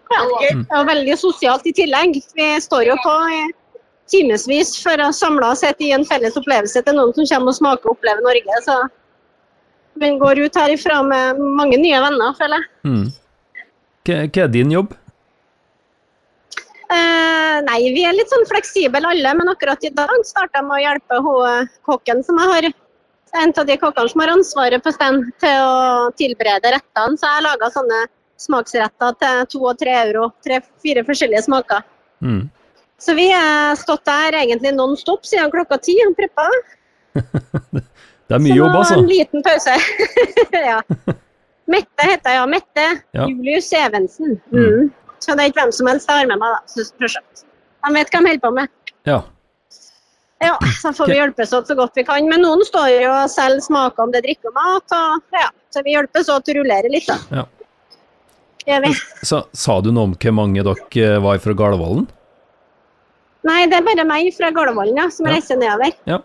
ja, 0.10 0.24
og 0.26 0.88
veldig 0.90 1.18
sosialt 1.22 1.66
i 1.70 1.74
tillegg. 1.78 2.22
Vi 2.38 2.48
står 2.62 2.90
jo 2.90 2.96
på 3.04 3.16
timevis 4.12 4.76
for 4.84 5.02
å 5.04 5.12
samle 5.16 5.52
oss 5.54 5.64
i 5.66 5.92
en 5.96 6.06
felles 6.08 6.38
opplevelse 6.40 6.82
til 6.86 6.98
noen 6.98 7.14
som 7.16 7.28
kommer 7.30 7.54
og 7.54 7.60
smaker 7.60 7.90
og 7.90 7.98
opplever 7.98 8.26
Norge. 8.26 8.64
Så 8.66 8.78
vi 10.00 10.10
går 10.22 10.44
ut 10.46 10.60
herifra 10.62 11.02
med 11.06 11.40
mange 11.40 11.78
nye 11.82 12.02
venner, 12.04 12.36
føler 12.40 12.64
jeg. 12.64 12.72
Mm. 12.90 13.08
Hva, 14.10 14.44
er 14.44 14.52
din 14.54 14.74
jobb? 14.74 14.94
Eh, 16.90 17.58
nei, 17.68 17.80
vi 17.94 18.06
er 18.08 18.16
litt 18.18 18.32
sånn 18.34 18.48
fleksible 18.50 19.02
alle, 19.06 19.34
men 19.38 19.52
akkurat 19.52 19.84
i 19.86 19.92
dag 19.94 20.14
starta 20.26 20.62
jeg 20.62 20.70
med 20.70 20.78
å 20.80 20.84
hjelpe 20.84 21.20
hun, 21.26 21.74
kokken 21.86 22.24
som 22.26 22.40
jeg 22.42 22.54
har 22.54 22.70
en 23.38 23.54
av 23.62 23.66
de 23.66 23.76
kokkene 23.78 24.10
som 24.10 24.24
har 24.24 24.32
ansvaret 24.34 24.84
på 24.84 24.94
stand 24.96 25.28
til 25.44 25.66
å 25.66 26.10
tilberede 26.18 26.74
rettene. 26.74 27.20
Så 27.20 27.30
jeg 27.30 27.46
laga 27.46 27.70
sånne 27.74 28.00
smaksretter 28.40 29.18
til 29.22 29.44
to 29.54 29.62
og 29.70 29.78
tre 29.82 29.94
euro. 30.06 30.30
Tre-fire 30.46 31.04
forskjellige 31.06 31.46
smaker. 31.46 31.86
Mm. 32.26 32.48
Så 33.00 33.16
vi 33.16 33.30
har 33.32 33.76
stått 33.80 34.04
der 34.06 34.36
egentlig 34.42 34.74
non 34.76 34.98
stop 35.00 35.26
siden 35.28 35.52
klokka 35.54 35.80
ti 35.82 35.96
og 36.08 36.16
preppa. 36.20 36.50
Det 38.30 38.38
er 38.38 38.42
mye 38.46 38.56
jobb, 38.60 38.76
Så 38.76 38.78
altså. 38.78 38.94
Så 38.94 39.00
en 39.00 39.08
liten 39.10 39.44
pause. 39.44 39.76
ja. 40.70 41.16
Mette 41.70 42.06
heter 42.06 42.36
jeg, 42.36 42.38
ja. 42.38 42.46
Mette 42.46 42.86
Ja. 43.18 43.26
Julius 43.26 43.72
Evensen. 43.74 44.36
Mm. 44.52 44.66
Mm. 44.66 44.92
Så 45.20 45.34
det 45.36 45.44
er 45.44 45.52
ikke 45.52 45.64
hvem 45.64 45.74
som 45.76 45.90
helst 45.90 46.10
jeg 46.10 46.22
har 46.22 46.30
med 46.30 46.42
meg, 46.42 46.54
da. 46.54 46.86
Prosjekt. 47.02 47.44
De 47.88 47.94
vet 47.96 48.12
hva 48.14 48.22
de 48.22 48.30
holder 48.30 48.44
på 48.44 48.52
med. 48.60 48.76
Ja. 49.10 49.20
Ja, 50.40 50.54
så 50.80 50.94
får 50.96 51.10
vi 51.10 51.18
hjelpes 51.18 51.52
åt 51.58 51.68
så 51.68 51.76
godt 51.76 51.98
vi 52.00 52.06
kan. 52.08 52.28
Men 52.30 52.46
noen 52.46 52.62
står 52.68 52.92
jo 52.94 53.10
og 53.12 53.32
selger 53.34 53.66
smaker 53.66 54.06
om 54.06 54.14
det 54.14 54.22
drikker 54.28 54.54
og 54.54 54.60
mat, 54.60 54.96
og 54.96 55.40
ja. 55.42 55.50
Så 55.74 55.84
vi 55.86 55.96
hjelpes 55.98 56.30
åt 56.32 56.54
å 56.54 56.56
rullere 56.60 56.92
litt, 56.94 57.10
da. 57.10 57.18
Ja. 57.42 57.48
Gjør 58.70 58.86
vi. 58.86 58.94
Så, 59.26 59.42
sa 59.58 59.80
du 59.82 59.92
noe 59.92 60.12
om 60.12 60.16
hvor 60.16 60.36
mange 60.38 60.64
dere 60.66 61.20
var 61.26 61.42
fra 61.44 61.58
Galevollen? 61.58 62.08
Nei, 63.48 63.62
det 63.72 63.78
er 63.80 63.86
bare 63.88 64.04
meg 64.08 64.34
fra 64.36 64.50
Gardervollen 64.52 64.98
ja, 65.00 65.08
som 65.10 65.26
Ja. 65.28 65.34
reiser 65.38 65.56
nedover. 65.60 65.94
Ja. 66.06 66.18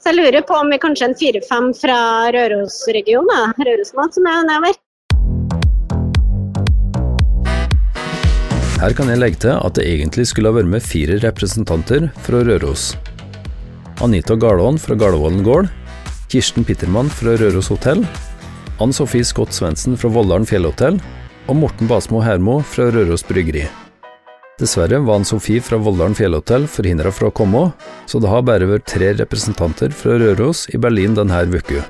Så 0.00 0.10
jeg 0.10 0.16
lurer 0.18 0.42
på 0.42 0.54
om 0.58 0.70
vi 0.72 0.78
kanskje 0.78 1.04
en 1.10 1.14
fire-fem 1.14 1.72
fra 1.78 2.30
Rørosregionen. 2.32 3.52
Rørosmat 3.60 4.14
som 4.16 4.26
er 4.26 4.46
nedover. 4.48 4.78
Her 8.82 8.92
kan 8.98 9.06
jeg 9.12 9.20
legge 9.20 9.38
til 9.44 9.54
at 9.54 9.74
det 9.78 9.84
egentlig 9.86 10.26
skulle 10.26 10.50
ha 10.50 10.56
vært 10.56 10.66
med 10.72 10.82
fire 10.82 11.20
representanter 11.22 12.08
fra 12.24 12.40
Røros. 12.42 12.96
Anita 14.02 14.34
Garlån 14.34 14.80
fra 14.82 14.96
Garlevollen 14.98 15.44
gård, 15.46 15.68
Kirsten 16.32 16.64
Pittermann 16.66 17.12
fra 17.12 17.36
Røros 17.38 17.68
hotell, 17.70 18.02
Ann 18.82 18.90
Sofie 18.96 19.22
Scott 19.22 19.52
Svendsen 19.54 19.94
fra 20.00 20.10
Volldalen 20.10 20.48
fjellhotell 20.48 20.98
og 21.46 21.56
Morten 21.60 21.86
Basmo 21.86 22.18
Hermo 22.24 22.58
fra 22.66 22.88
Røros 22.90 23.22
bryggeri. 23.28 23.68
Dessverre 24.62 25.00
var 25.02 25.18
han 25.18 25.24
Sofie 25.26 25.58
fra 25.64 25.76
Volldalen 25.82 26.14
fjellhotell 26.14 26.68
forhindra 26.70 27.10
fra 27.10 27.32
å 27.32 27.34
komme, 27.34 27.64
så 28.06 28.20
det 28.22 28.30
har 28.30 28.44
bare 28.46 28.68
vært 28.70 28.86
tre 28.92 29.10
representanter 29.18 29.90
fra 29.90 30.14
Røros 30.22 30.68
i 30.70 30.78
Berlin 30.78 31.18
denne 31.18 31.40
uka. 31.50 31.82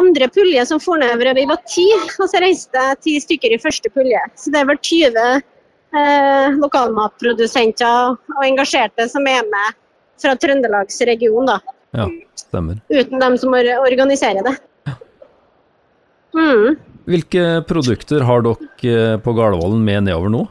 Andre 0.00 0.28
pulje 0.28 0.66
som 0.66 0.80
for 0.80 0.98
vi 1.34 1.44
var 1.46 1.60
ti. 1.68 1.86
Og 2.18 2.28
så 2.30 2.40
reiste 2.42 2.82
jeg 2.86 3.00
ti 3.04 3.14
stykker 3.20 3.54
i 3.54 3.58
første 3.62 3.90
pulje. 3.92 4.20
Så 4.34 4.52
det 4.52 4.62
er 4.62 4.68
vel 4.70 4.78
20 4.80 5.18
eh, 5.20 6.56
lokalmatprodusenter 6.60 8.16
og 8.16 8.44
engasjerte 8.46 9.06
som 9.12 9.26
er 9.28 9.44
med 9.46 9.78
fra 10.20 10.34
Trøndelagsregionen, 10.36 11.48
da. 11.52 11.76
Ja, 11.96 12.06
stemmer. 12.38 12.80
Uten 12.92 13.22
dem 13.22 13.36
som 13.40 13.54
or- 13.56 13.76
organiserer 13.86 14.44
det. 14.46 14.56
Ja. 14.88 14.96
Mm. 16.36 16.76
Hvilke 17.10 17.44
produkter 17.66 18.22
har 18.26 18.44
dere 18.46 19.18
på 19.24 19.34
Garlevollen 19.34 19.82
med 19.86 20.06
nedover 20.06 20.32
nå? 20.32 20.44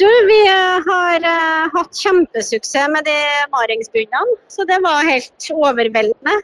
Du, 0.00 0.06
vi 0.24 0.38
eh, 0.48 0.86
har 0.86 1.26
uh, 1.26 1.66
hatt 1.74 1.98
kjempesuksess 2.00 2.88
med 2.88 3.04
de 3.04 3.18
maringsbunnene, 3.52 4.38
så 4.48 4.64
det 4.64 4.78
var 4.80 5.04
helt 5.04 5.50
overveldende. 5.52 6.38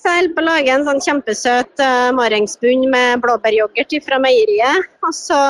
Så 0.00 0.08
jeg 0.08 0.22
holder 0.22 0.34
på 0.36 0.44
å 0.44 0.46
lage 0.48 0.72
en 0.72 0.86
sånn 0.88 1.04
kjempesøt 1.04 1.84
uh, 1.84 2.08
maringsbunn 2.16 2.88
med 2.92 3.20
blåbæryoghurt 3.24 3.98
fra 4.06 4.20
meieriet. 4.24 4.88
Og 5.04 5.12
så 5.16 5.42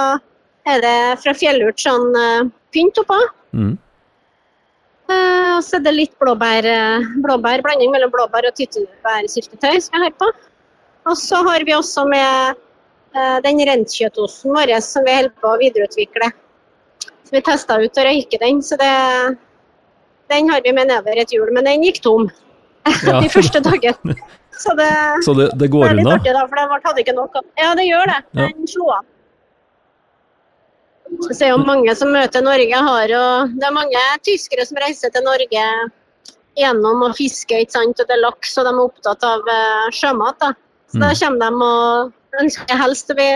er 0.67 0.83
det 0.83 0.99
fra 1.23 1.37
fjellurt 1.39 1.79
sånn 1.87 2.11
uh, 2.19 2.51
pynt 2.75 2.99
oppå. 3.05 3.21
Mm. 3.55 3.77
Eh, 5.05 5.51
og 5.59 5.63
så 5.65 5.77
er 5.77 5.85
det 5.85 5.93
litt 5.93 6.15
blåbær, 6.21 6.65
eh, 6.65 7.09
blåbær, 7.25 7.63
blanding 7.65 7.93
mellom 7.93 8.13
blåbær 8.13 8.49
og 8.49 8.57
tyttebærsyltetøy 8.57 9.77
som 9.85 9.99
jeg 9.99 10.05
har 10.07 10.15
på. 10.17 10.31
Og 11.11 11.17
så 11.21 11.41
har 11.45 11.65
vi 11.67 11.75
også 11.77 12.07
med 12.09 12.61
eh, 13.15 13.39
den 13.45 13.61
rentkjøttosten 13.69 14.55
vår 14.57 14.73
som 14.85 15.05
vi 15.07 15.17
holder 15.19 15.35
på 15.43 15.51
å 15.53 15.59
videreutvikle. 15.61 16.31
Så 17.25 17.37
vi 17.37 17.43
testa 17.45 17.77
ut 17.81 17.99
å 18.01 18.07
røyke 18.07 18.41
den, 18.41 18.63
så 18.65 18.79
det, 18.81 18.93
den 20.33 20.49
har 20.53 20.65
vi 20.65 20.73
med 20.77 20.89
nedover 20.91 21.21
et 21.21 21.33
hjul. 21.33 21.51
Men 21.53 21.69
den 21.69 21.85
gikk 21.87 22.03
tom 22.05 22.31
Ja. 23.09 23.21
de 23.21 23.29
første 23.33 23.63
dagene. 23.65 24.17
Så 24.55 24.71
det, 24.79 24.87
Så 25.27 25.33
det, 25.35 25.49
det 25.59 25.67
går 25.67 25.89
unna? 25.91 26.13
for 26.23 26.55
den 26.55 26.85
hadde 26.85 27.01
ikke 27.03 27.15
noe. 27.17 27.41
Ja, 27.59 27.73
det 27.75 27.89
gjør 27.89 28.07
det. 28.07 28.21
Ja. 28.39 28.45
Den 28.53 28.69
slo 28.71 28.85
av. 28.95 29.01
Så 31.25 31.33
det 31.33 31.49
er 31.49 31.51
jo 31.51 31.65
mange 31.67 31.95
som 31.99 32.13
møter 32.15 32.45
Norge. 32.45 32.83
Har, 32.87 33.15
og 33.19 33.57
det 33.59 33.67
er 33.67 33.75
mange 33.75 34.05
tyskere 34.23 34.63
som 34.69 34.79
reiser 34.79 35.11
til 35.11 35.27
Norge 35.27 35.65
gjennom 36.55 37.03
å 37.03 37.11
fiske, 37.19 37.65
ikke 37.65 37.75
sant? 37.75 37.99
og 37.99 38.07
det 38.07 38.15
er 38.15 38.23
laks, 38.23 38.55
og 38.61 38.69
de 38.69 38.73
er 38.77 38.85
opptatt 38.85 39.27
av 39.27 39.51
eh, 39.57 39.89
sjømat. 39.99 40.39
da. 40.39 40.53
Så 40.93 41.01
da 41.01 41.09
Mm. 41.11 41.19
kommer 41.21 41.39
de 41.39 41.65
og 41.65 42.43
ønsker 42.43 42.77
helst 42.83 43.11
vi, 43.17 43.29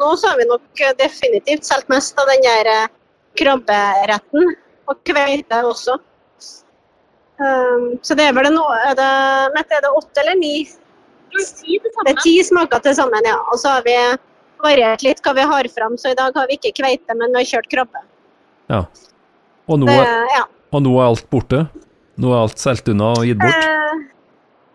Nå 0.00 0.16
så 0.16 0.28
har 0.32 0.36
vi 0.40 0.46
nok 0.50 0.82
definitivt 0.98 1.64
solgt 1.64 1.88
mest 1.88 2.18
av 2.18 2.26
den 2.28 2.42
der 2.42 2.66
eh, 2.72 2.86
krabberetten, 3.36 4.54
og 4.88 4.98
kveite 5.04 5.62
også. 5.64 5.98
Um, 7.34 7.98
så 8.06 8.14
det 8.14 8.28
er 8.28 8.34
vel 8.36 8.46
en, 8.46 8.58
er 8.86 8.94
det, 8.94 9.08
Mette, 9.56 9.74
er 9.74 9.82
det 9.82 9.90
åtte 9.98 10.22
eller 10.22 10.36
ni? 10.38 10.68
Det 11.34 12.12
er 12.12 12.20
ti 12.22 12.36
smaker 12.46 12.78
til 12.84 12.94
sammen, 12.94 13.26
ja. 13.26 13.34
Og 13.50 13.58
så 13.58 13.72
har 13.74 13.82
vi 13.82 13.94
variert 14.62 15.02
litt 15.02 15.18
hva 15.24 15.32
vi 15.34 15.42
har 15.50 15.66
fram, 15.74 15.96
så 15.98 16.12
i 16.12 16.18
dag 16.18 16.36
har 16.38 16.46
vi 16.46 16.54
ikke 16.60 16.70
kveite, 16.78 17.16
men 17.18 17.32
vi 17.34 17.40
har 17.42 17.48
kjørt 17.56 17.66
krabbe. 17.72 18.04
Ja. 18.70 18.84
Og 19.66 19.80
nå, 19.82 19.86
Det, 19.90 19.98
er, 19.98 20.28
ja. 20.36 20.44
og 20.70 20.84
nå 20.86 20.92
er 21.00 21.08
alt 21.10 21.26
borte? 21.32 21.64
Nå 22.22 22.30
er 22.30 22.44
alt 22.44 22.62
solgt 22.62 22.88
unna 22.92 23.10
og 23.18 23.26
gitt 23.26 23.40
bort? 23.42 23.66
Eh, 23.66 24.04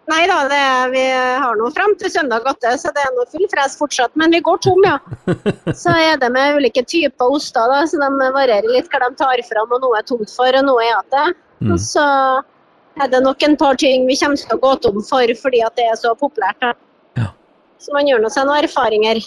nei 0.09 0.23
da, 0.29 0.37
det 0.49 0.59
er, 0.59 0.91
vi 0.93 1.03
har 1.43 1.57
nå 1.59 1.69
fram 1.75 1.95
til 1.99 2.11
søndag 2.11 2.47
åtte, 2.49 2.71
så 2.81 2.91
det 2.95 3.03
er 3.05 3.15
noe 3.15 3.27
full 3.31 3.47
fres 3.51 3.77
fortsatt. 3.79 4.15
Men 4.19 4.33
vi 4.35 4.41
går 4.45 4.61
tom, 4.65 4.81
ja. 4.85 4.97
Så 5.83 5.93
er 5.93 6.19
det 6.21 6.31
med 6.33 6.59
ulike 6.59 6.83
typer 6.85 7.35
oster, 7.37 7.69
da, 7.71 7.83
så 7.89 7.99
de 8.01 8.31
varierer 8.35 8.69
litt 8.73 8.89
hva 8.91 9.03
de 9.05 9.11
tar 9.19 9.43
fram, 9.47 9.71
og 9.75 9.85
noe 9.85 9.99
er 9.99 10.07
tomt 10.09 10.33
for, 10.33 10.49
og 10.49 10.65
noe 10.67 10.85
er 10.85 10.93
igjen. 10.93 11.35
Mm. 11.59 11.73
Og 11.75 11.81
så 11.83 12.05
er 12.99 13.09
det 13.11 13.23
nok 13.23 13.43
en 13.43 13.57
par 13.59 13.79
ting 13.79 14.05
vi 14.07 14.17
kommer 14.19 14.39
til 14.39 14.55
å 14.55 14.61
gå 14.63 14.75
tom 14.83 15.01
for 15.05 15.33
fordi 15.41 15.59
at 15.65 15.75
det 15.79 15.89
er 15.91 15.99
så 15.99 16.13
populært. 16.19 16.59
da. 16.63 16.73
Ja. 17.19 17.27
Så 17.79 17.95
man 17.95 18.07
gjør 18.07 18.23
nå 18.23 18.31
seg 18.33 18.47
noen 18.47 18.65
erfaringer. 18.65 19.21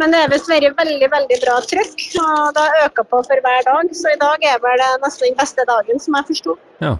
Men 0.00 0.14
det 0.14 0.22
er 0.24 0.30
visst 0.32 0.48
vært 0.48 0.78
veldig 0.78 1.08
veldig 1.12 1.38
bra 1.42 1.58
trykk, 1.68 2.02
og 2.22 2.54
det 2.56 2.64
har 2.64 2.86
økt 2.86 3.02
på 3.10 3.20
for 3.28 3.44
hver 3.44 3.66
dag. 3.66 3.94
Så 3.96 4.14
i 4.14 4.20
dag 4.20 4.46
er 4.48 4.60
vel 4.62 4.80
det 4.80 4.90
nesten 5.04 5.28
den 5.28 5.36
beste 5.40 5.66
dagen, 5.68 6.00
som 6.00 6.16
jeg 6.16 6.28
forsto. 6.30 6.56
Ja. 6.80 6.94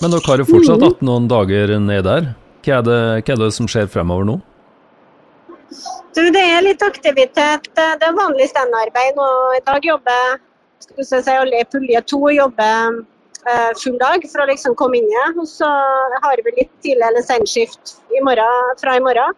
Men 0.00 0.12
dere 0.14 0.26
har 0.26 0.42
jo 0.42 0.48
fortsatt 0.48 0.80
Mm. 0.80 0.86
hatt 0.88 1.02
noen 1.02 1.28
dager 1.28 1.78
ned 1.78 2.04
der. 2.04 2.34
Hva 2.64 2.78
er, 2.78 2.82
det, 2.84 3.00
hva 3.24 3.34
er 3.34 3.40
det 3.40 3.52
som 3.56 3.68
skjer 3.68 3.88
fremover 3.88 4.24
nå? 4.28 4.40
Du, 6.16 6.22
det 6.34 6.42
er 6.42 6.62
litt 6.66 6.82
aktivitet. 6.82 7.68
Det 7.74 8.04
er 8.04 8.16
vanlig 8.16 8.48
standarbeid 8.50 9.16
nå. 9.16 9.28
I 9.56 9.62
dag 9.64 9.84
jobber 9.84 10.40
skal 10.80 11.22
si, 11.22 11.30
alle 11.30 11.60
i 11.60 11.68
pulje 11.70 12.00
to 12.10 12.18
jobber 12.34 12.98
eh, 13.46 13.70
full 13.82 13.98
dag 14.00 14.24
for 14.32 14.42
å 14.42 14.48
liksom 14.50 14.74
komme 14.80 14.98
inn 14.98 15.08
igjen. 15.08 15.38
Og 15.38 15.48
så 15.48 15.68
har 16.24 16.42
vi 16.44 16.56
litt 16.58 16.72
tidlig 16.82 17.06
eller 17.06 17.24
senskift 17.24 17.96
i 18.10 18.20
morgen, 18.26 18.74
fra 18.82 18.96
i 18.98 19.04
morgen. 19.04 19.36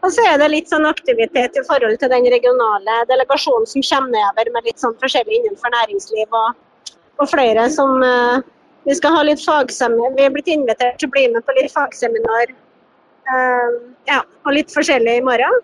Og 0.00 0.12
så 0.12 0.24
er 0.24 0.38
det 0.40 0.48
litt 0.48 0.70
sånn 0.72 0.88
aktivitet 0.88 1.56
i 1.60 1.64
forhold 1.68 1.98
til 2.00 2.08
den 2.08 2.24
regionale 2.32 3.02
delegasjonen 3.10 3.68
som 3.68 3.84
kommer 3.84 4.16
nedover 4.16 4.52
med 4.54 4.70
litt 4.70 4.80
sånn 4.80 4.96
forskjellig 5.00 5.42
innenfor 5.42 5.72
næringsliv 5.74 6.38
og, 6.40 6.94
og 7.20 7.28
flere 7.28 7.66
som 7.72 8.00
eh, 8.04 8.40
Vi 8.88 8.96
skal 8.96 9.14
ha 9.16 9.22
litt 9.26 9.42
fagseminar. 9.44 10.14
Vi 10.16 10.24
er 10.24 10.32
blitt 10.34 10.48
invitert 10.50 11.00
til 11.00 11.10
å 11.10 11.14
bli 11.14 11.26
med 11.34 11.44
på 11.46 11.56
litt 11.58 11.72
fagseminar 11.74 12.52
eh, 12.52 13.74
ja, 14.08 14.20
og 14.46 14.54
litt 14.56 14.72
forskjellig 14.72 15.18
i 15.20 15.24
morgen. 15.26 15.58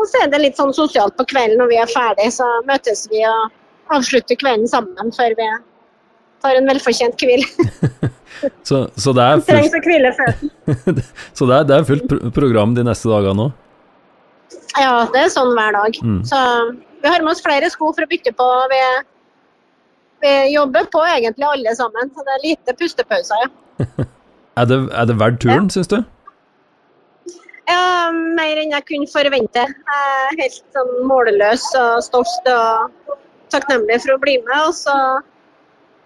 Og 0.00 0.08
så 0.08 0.22
er 0.24 0.30
det 0.32 0.40
litt 0.40 0.56
sånn 0.56 0.72
sosialt 0.72 1.16
på 1.18 1.26
kvelden 1.28 1.60
når 1.60 1.72
vi 1.74 1.80
er 1.82 1.90
ferdig, 1.92 2.30
så 2.32 2.46
møtes 2.68 3.04
vi 3.12 3.20
og 3.28 3.50
avslutter 3.92 4.38
kvelden 4.40 4.70
sammen 4.70 5.12
før 5.12 5.34
vi 5.36 5.48
tar 6.40 6.56
en 6.56 6.70
velfortjent 6.72 7.20
hvil. 7.20 7.44
Så, 8.64 8.86
så 8.96 9.12
det 9.12 9.24
er 9.26 9.40
fullt, 9.44 9.74
å 9.74 9.80
hvile 9.84 10.10
før. 10.16 10.30
så 11.36 11.46
det 11.50 11.56
er, 11.58 11.64
det 11.68 11.74
er 11.76 11.82
fullt 11.84 12.04
pro- 12.08 12.30
program 12.32 12.70
de 12.76 12.84
neste 12.86 13.10
dagene 13.10 13.48
òg? 13.48 13.56
Ja, 14.80 14.92
det 15.12 15.24
er 15.26 15.32
sånn 15.34 15.50
hver 15.58 15.74
dag. 15.76 15.98
Mm. 16.00 16.20
Så 16.24 16.38
vi 17.02 17.10
har 17.10 17.24
med 17.26 17.34
oss 17.34 17.42
flere 17.44 17.68
sko 17.74 17.90
for 17.92 18.06
å 18.06 18.08
bytte 18.08 18.32
på. 18.38 18.46
Vi, 18.70 18.80
vi 20.22 20.32
jobber 20.54 20.88
på 20.92 21.02
egentlig 21.08 21.46
alle 21.48 21.74
sammen, 21.78 22.12
så 22.14 22.24
det 22.26 22.36
er 22.36 22.46
lite 22.48 22.76
pustepauser, 22.80 23.46
ja. 23.46 24.08
Er 24.58 24.66
det, 24.66 24.76
er 24.92 25.06
det 25.06 25.14
verdt 25.16 25.38
turen, 25.40 25.68
syns 25.72 25.88
du? 25.88 26.00
Ja, 27.70 28.10
mer 28.10 28.58
enn 28.60 28.74
jeg 28.74 28.84
kunne 28.88 29.08
forvente. 29.08 29.62
Jeg 29.62 30.00
er 30.26 30.40
helt 30.40 30.58
sånn 30.74 30.90
målløs 31.08 31.64
og 31.78 32.02
stolt 32.04 32.48
og 32.50 33.14
takknemlig 33.54 34.00
for 34.02 34.16
å 34.16 34.20
bli 34.20 34.34
med. 34.42 34.56
Og 34.66 34.74
så 34.76 34.96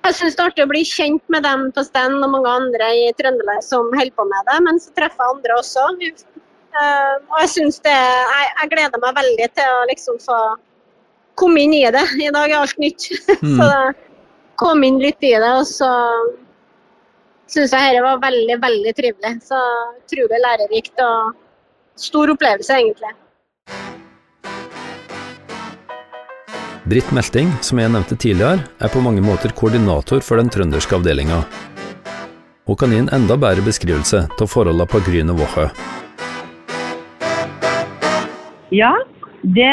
jeg 0.04 0.16
syns 0.18 0.36
det 0.36 0.44
er 0.44 0.50
artig 0.52 0.66
å 0.66 0.70
bli 0.70 0.82
kjent 0.84 1.24
med 1.32 1.46
dem 1.46 1.70
på 1.72 1.86
stand 1.86 2.20
og 2.20 2.34
mange 2.34 2.52
andre 2.52 2.90
i 3.00 3.08
Trøndelag 3.16 3.64
som 3.64 3.88
holder 3.96 4.12
på 4.18 4.28
med 4.28 4.50
det, 4.50 4.58
men 4.66 4.80
så 4.82 4.92
treffer 4.98 5.24
jeg 5.24 5.36
andre 5.38 5.56
også. 5.62 5.86
Eh, 6.04 7.14
og 7.30 7.38
jeg 7.40 7.70
det 7.86 7.94
jeg, 7.96 8.50
jeg 8.60 8.70
gleder 8.74 9.00
meg 9.00 9.16
veldig 9.16 9.48
til 9.56 9.78
å 9.78 9.84
liksom 9.88 10.20
få 10.20 10.38
kom 11.34 11.56
inn 11.58 11.74
i 11.74 11.84
det. 11.90 12.04
I 12.22 12.30
dag 12.34 12.50
er 12.50 12.62
alt 12.62 12.78
nytt. 12.78 13.10
Mm. 13.44 13.58
så 13.60 13.68
kom 14.56 14.84
inn 14.86 15.00
litt 15.02 15.20
i 15.26 15.34
det, 15.34 15.50
og 15.50 15.66
så 15.66 15.90
syns 17.50 17.74
jeg 17.74 17.90
dette 17.90 18.04
var 18.04 18.22
veldig, 18.22 18.56
veldig 18.62 18.94
trivelig. 18.96 19.34
Så 19.44 19.58
utrolig 19.98 20.40
lærerikt 20.44 21.02
og 21.04 21.34
stor 22.00 22.32
opplevelse, 22.32 22.78
egentlig. 22.78 23.12
Britt 26.84 27.12
Melting, 27.16 27.48
som 27.64 27.80
jeg 27.80 27.92
nevnte 27.94 28.16
tidligere, 28.20 28.60
er 28.78 28.92
på 28.92 29.00
mange 29.00 29.22
måter 29.24 29.52
koordinator 29.56 30.20
for 30.20 30.40
den 30.40 30.50
trønderske 30.52 30.98
avdelinga. 30.98 31.42
Hun 32.68 32.76
kan 32.80 32.92
gi 32.92 32.98
en 33.00 33.10
enda 33.12 33.36
bedre 33.40 33.64
beskrivelse 33.64 34.26
av 34.28 34.48
forholdene 34.48 34.86
på 34.88 35.00
Grüne 35.04 35.36
Woche. 35.36 35.68
Ja, 38.72 38.92
det 39.52 39.68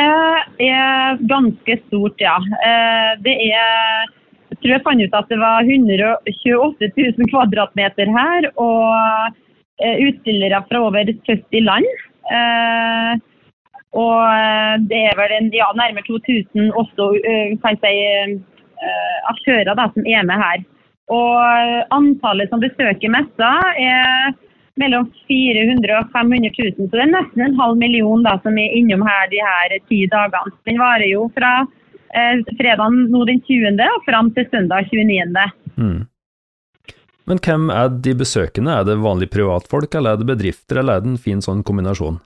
er 0.60 1.22
ganske 1.30 1.78
stort, 1.88 2.20
ja. 2.20 2.36
Eh, 2.66 3.12
Det 3.24 3.36
er 3.52 4.10
Jeg 4.52 4.58
tror 4.60 4.72
jeg 4.72 4.84
fant 4.84 5.02
ut 5.02 5.14
at 5.16 5.30
det 5.32 5.40
var 5.40 5.64
128 5.64 6.90
000 6.98 7.30
kvadratmeter 7.32 8.10
her, 8.12 8.50
og 8.60 9.32
eh, 9.80 9.96
utstillere 10.04 10.60
fra 10.68 10.82
over 10.84 11.08
70 11.08 11.64
land. 11.64 11.88
Eh, 12.32 13.16
Og 13.94 14.24
det 14.88 15.00
er 15.08 15.16
vel 15.20 15.32
en, 15.36 15.50
ja, 15.52 15.68
nærmere 15.76 16.04
2000 16.08 16.72
også 16.80 17.08
kan 17.60 17.76
jeg 17.76 17.80
si, 17.84 18.44
aktører 19.28 19.76
da, 19.76 19.90
som 19.92 20.06
er 20.08 20.24
med 20.24 20.40
her. 20.40 20.64
Og 21.12 21.92
antallet 21.92 22.48
som 22.50 22.64
besøker 22.64 23.12
messa 23.12 23.50
er 23.76 24.32
mellom 24.82 25.08
400 25.30 25.98
og 26.00 26.10
500 26.16 26.52
000, 26.58 26.90
så 26.90 26.98
det 26.98 27.06
er 27.06 27.14
nesten 27.14 27.46
en 27.46 27.60
halv 27.60 27.80
million 27.80 28.26
da, 28.26 28.38
som 28.44 28.58
er 28.60 28.78
innom 28.78 29.06
her 29.08 29.30
de 29.32 29.42
her 29.46 29.78
ti 29.90 30.04
dagene. 30.12 30.56
Den 30.70 30.82
varer 30.82 31.08
jo 31.10 31.28
fra 31.38 31.52
eh, 31.62 32.42
fredag 32.60 32.98
nå 33.14 33.26
den 33.30 33.44
20. 33.48 33.78
og 33.88 34.08
fram 34.08 34.34
til 34.36 34.50
søndag 34.54 34.90
29. 34.92 35.46
Mm. 35.78 36.00
Men 37.30 37.40
hvem 37.46 37.70
er 37.72 37.94
de 38.04 38.18
besøkende? 38.18 38.74
Er 38.74 38.88
det 38.88 38.98
vanlige 39.04 39.32
privatfolk, 39.38 39.94
eller 39.96 40.16
er 40.16 40.22
det 40.22 40.30
bedrifter, 40.34 40.82
eller 40.82 40.98
er 40.98 41.06
det 41.06 41.14
en 41.14 41.24
fin 41.30 41.44
sånn 41.46 41.64
kombinasjon? 41.68 42.20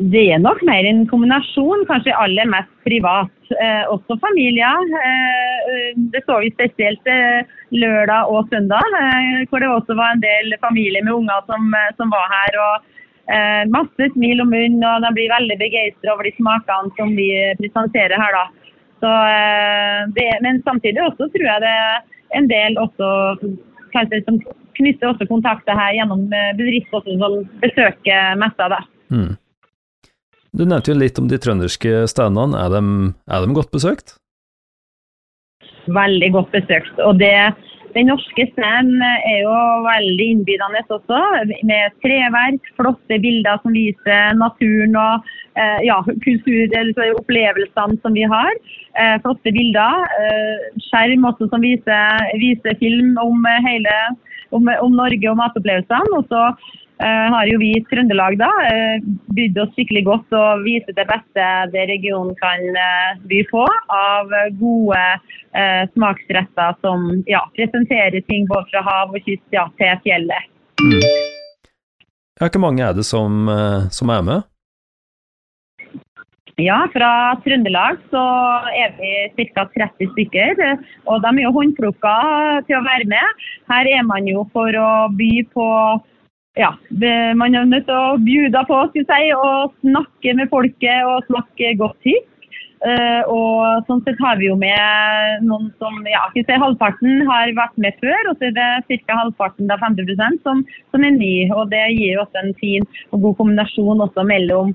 Det 0.00 0.22
er 0.32 0.38
nok 0.40 0.62
mer 0.64 0.86
en 0.88 1.02
kombinasjon, 1.04 1.82
kanskje 1.84 2.14
aller 2.16 2.48
mest 2.48 2.70
privat. 2.86 3.32
Eh, 3.52 3.84
også 3.92 4.16
familier. 4.22 4.86
Eh, 5.04 5.90
det 6.14 6.22
så 6.24 6.38
vi 6.40 6.48
spesielt 6.54 7.10
eh, 7.12 7.44
lørdag 7.76 8.30
og 8.32 8.48
søndag, 8.48 8.96
eh, 8.96 9.42
hvor 9.50 9.60
det 9.60 9.68
også 9.68 9.96
var 9.98 10.14
en 10.14 10.24
del 10.24 10.56
familier 10.64 11.04
med 11.04 11.12
unger 11.12 11.44
som, 11.44 11.68
eh, 11.76 11.92
som 12.00 12.08
var 12.08 12.24
her. 12.32 12.56
og 12.56 12.88
eh, 13.36 13.68
Masse 13.74 14.08
smil 14.14 14.40
om 14.40 14.48
munnen, 14.48 14.80
og 14.80 15.04
de 15.04 15.12
blir 15.12 15.34
veldig 15.34 15.58
begeistra 15.60 16.14
over 16.14 16.24
de 16.24 16.32
smakene 16.40 16.96
som 16.96 17.12
vi 17.12 17.28
presenterer 17.60 18.16
her. 18.16 18.40
da. 18.40 18.72
Så, 19.04 19.12
eh, 19.12 20.00
det, 20.16 20.26
men 20.40 20.64
samtidig 20.64 21.04
også 21.04 21.28
tror 21.36 21.48
jeg 21.50 21.66
det 21.68 21.76
er 21.76 22.00
en 22.40 22.48
del 22.48 22.80
også, 22.80 23.12
kanskje, 23.92 24.24
som 24.24 24.40
knytter 24.80 25.12
også 25.12 25.28
kontakter 25.28 25.76
her 25.76 25.92
gjennom 26.00 26.24
eh, 26.32 26.56
bedrifter 26.56 27.04
som 27.04 27.40
besøker 27.60 28.40
messa. 28.40 28.72
da. 28.72 28.80
Mm. 29.12 29.36
Du 30.52 30.66
nevnte 30.66 30.92
jo 30.92 30.98
litt 31.00 31.18
om 31.18 31.28
de 31.30 31.38
trønderske 31.40 32.04
standene. 32.12 32.58
Er 32.60 32.74
de, 32.74 33.12
er 33.32 33.46
de 33.46 33.56
godt 33.56 33.72
besøkt? 33.72 34.16
veldig 35.86 36.32
godt 36.32 36.50
besøkt. 36.52 36.98
Og 36.98 37.18
det, 37.20 37.34
den 37.94 38.08
norske 38.10 38.46
scenen 38.54 39.02
er 39.02 39.38
jo 39.42 39.54
veldig 39.86 40.26
innbydende 40.34 40.82
også, 40.88 41.20
med 41.68 41.96
treverk, 42.04 42.72
flotte 42.78 43.18
bilder 43.24 43.60
som 43.62 43.76
viser 43.76 44.36
naturen 44.38 44.96
og 44.96 45.32
eh, 45.58 45.80
ja, 45.88 45.98
kultur, 46.24 46.76
opplevelsene 47.18 47.98
som 48.02 48.16
vi 48.16 48.26
har. 48.34 48.52
Eh, 49.00 49.16
flotte 49.24 49.54
bilder. 49.54 50.04
Eh, 50.20 50.68
skjerm 50.88 51.26
også 51.30 51.50
som 51.52 51.64
viser, 51.64 52.28
viser 52.42 52.78
film 52.82 53.16
om 53.20 53.48
hele 53.66 53.96
om, 54.52 54.68
om 54.68 54.92
Norge 54.92 55.30
og 55.30 55.38
matopplevelsene. 55.40 56.18
Og 56.18 56.28
så 56.28 56.42
har 57.06 57.48
jo 57.50 57.58
vi 57.58 57.72
i 57.76 57.82
Trøndelag 57.90 58.36
da 58.40 58.48
eh, 58.68 59.02
bydd 59.34 59.58
oss 59.62 59.72
skikkelig 59.74 60.04
godt 60.06 60.36
og 60.38 60.62
viser 60.66 60.94
det 60.96 61.06
beste 61.08 61.48
det 61.72 61.86
regionen 61.90 62.36
kan 62.38 62.62
eh, 62.84 63.20
by 63.30 63.42
på 63.50 63.64
av 63.96 64.30
gode 64.60 65.02
eh, 65.02 65.82
smaksretter 65.94 66.78
som 66.84 67.10
ja, 67.30 67.42
presenterer 67.58 68.22
ting 68.28 68.46
både 68.50 68.70
fra 68.70 68.84
hav 68.86 69.14
og 69.14 69.26
kyst 69.26 69.44
ja, 69.54 69.66
til 69.80 69.98
fjellet. 70.06 70.50
Mm. 70.82 71.02
Ja, 72.40 72.48
hvor 72.48 72.62
mange 72.64 72.82
er 72.86 72.96
det 72.96 73.04
som, 73.06 73.44
eh, 73.48 73.90
som 73.90 74.10
er 74.10 74.22
med? 74.26 74.48
Ja, 76.60 76.82
fra 76.92 77.10
Trøndelag 77.44 78.00
så 78.12 78.22
er 78.76 78.92
vi 78.98 79.46
ca. 79.54 79.64
30 79.72 80.10
stykker. 80.12 80.60
Og 81.08 81.22
de 81.24 81.30
er 81.32 81.44
jo 81.46 81.52
håndplukka 81.56 82.16
til 82.68 82.76
å 82.76 82.84
være 82.84 83.08
med. 83.08 83.44
Her 83.72 83.88
er 83.88 84.02
man 84.04 84.28
jo 84.28 84.44
for 84.52 84.68
å 84.76 84.90
by 85.16 85.30
på 85.54 85.68
ja, 86.58 86.74
man 87.36 87.54
er 87.54 87.64
nødt 87.64 87.86
til 87.88 87.96
å 87.96 88.18
bjuda 88.20 88.64
på 88.68 88.82
skal 88.90 89.00
jeg 89.02 89.08
si, 89.08 89.32
og 89.38 89.72
snakke 89.80 90.36
med 90.36 90.50
folket 90.52 91.08
og 91.08 91.24
snakke 91.30 91.74
godt 91.80 91.98
tysk. 92.04 92.28
Eh, 92.82 93.22
og 93.30 93.86
sånn 93.86 94.00
sett 94.02 94.18
har 94.18 94.40
vi 94.40 94.48
jo 94.48 94.56
med 94.58 95.44
noen 95.46 95.68
som 95.78 96.00
ja, 96.10 96.24
skal 96.32 96.44
si, 96.48 96.56
halvparten 96.64 97.22
har 97.28 97.52
vært 97.54 97.76
med 97.84 97.94
før, 98.02 98.32
og 98.32 98.40
så 98.40 98.48
er 98.48 98.56
det 98.56 98.98
ca. 99.06 99.18
halvparten, 99.20 99.68
da 99.70 99.78
50% 99.78 100.42
som, 100.42 100.64
som 100.90 101.06
er 101.06 101.14
ny. 101.14 101.34
Og 101.54 101.70
det 101.70 101.84
gir 101.94 102.16
jo 102.16 102.24
også 102.24 102.42
en 102.42 102.52
fin 102.58 102.86
og 103.12 103.22
god 103.28 103.38
kombinasjon 103.38 104.02
også 104.08 104.26
mellom 104.26 104.74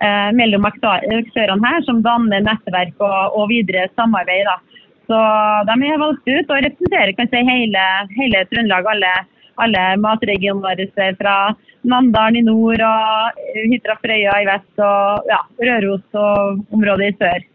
eh, 0.00 0.30
mellom 0.38 0.64
aktørene 0.70 1.68
her, 1.68 1.84
som 1.84 2.00
danner 2.06 2.42
nettverk 2.46 2.96
og, 3.04 3.36
og 3.36 3.50
videre 3.52 3.84
samarbeid. 4.00 4.48
Da. 4.48 4.88
Så 5.12 5.20
de 5.68 5.76
er 5.90 6.00
valgt 6.00 6.24
ut 6.24 6.56
og 6.56 6.64
representerer 6.64 7.14
kan 7.18 7.28
si, 7.28 7.44
hele, 7.52 7.86
hele 8.16 8.46
Trøndelag, 8.48 8.88
alle, 8.94 9.12
alle 9.60 9.84
matregionene 10.00 11.14
fra 11.18 11.36
Namdalen 11.82 12.38
i 12.38 12.44
nord 12.46 12.82
og 12.86 13.40
Hitra 13.72 13.96
Frøya 13.98 14.36
i 14.42 14.46
vest 14.46 14.84
og 14.84 15.30
ja, 15.30 15.40
Røros 15.58 16.04
og 16.14 16.62
området 16.74 17.10
i 17.10 17.16
sør. 17.18 17.48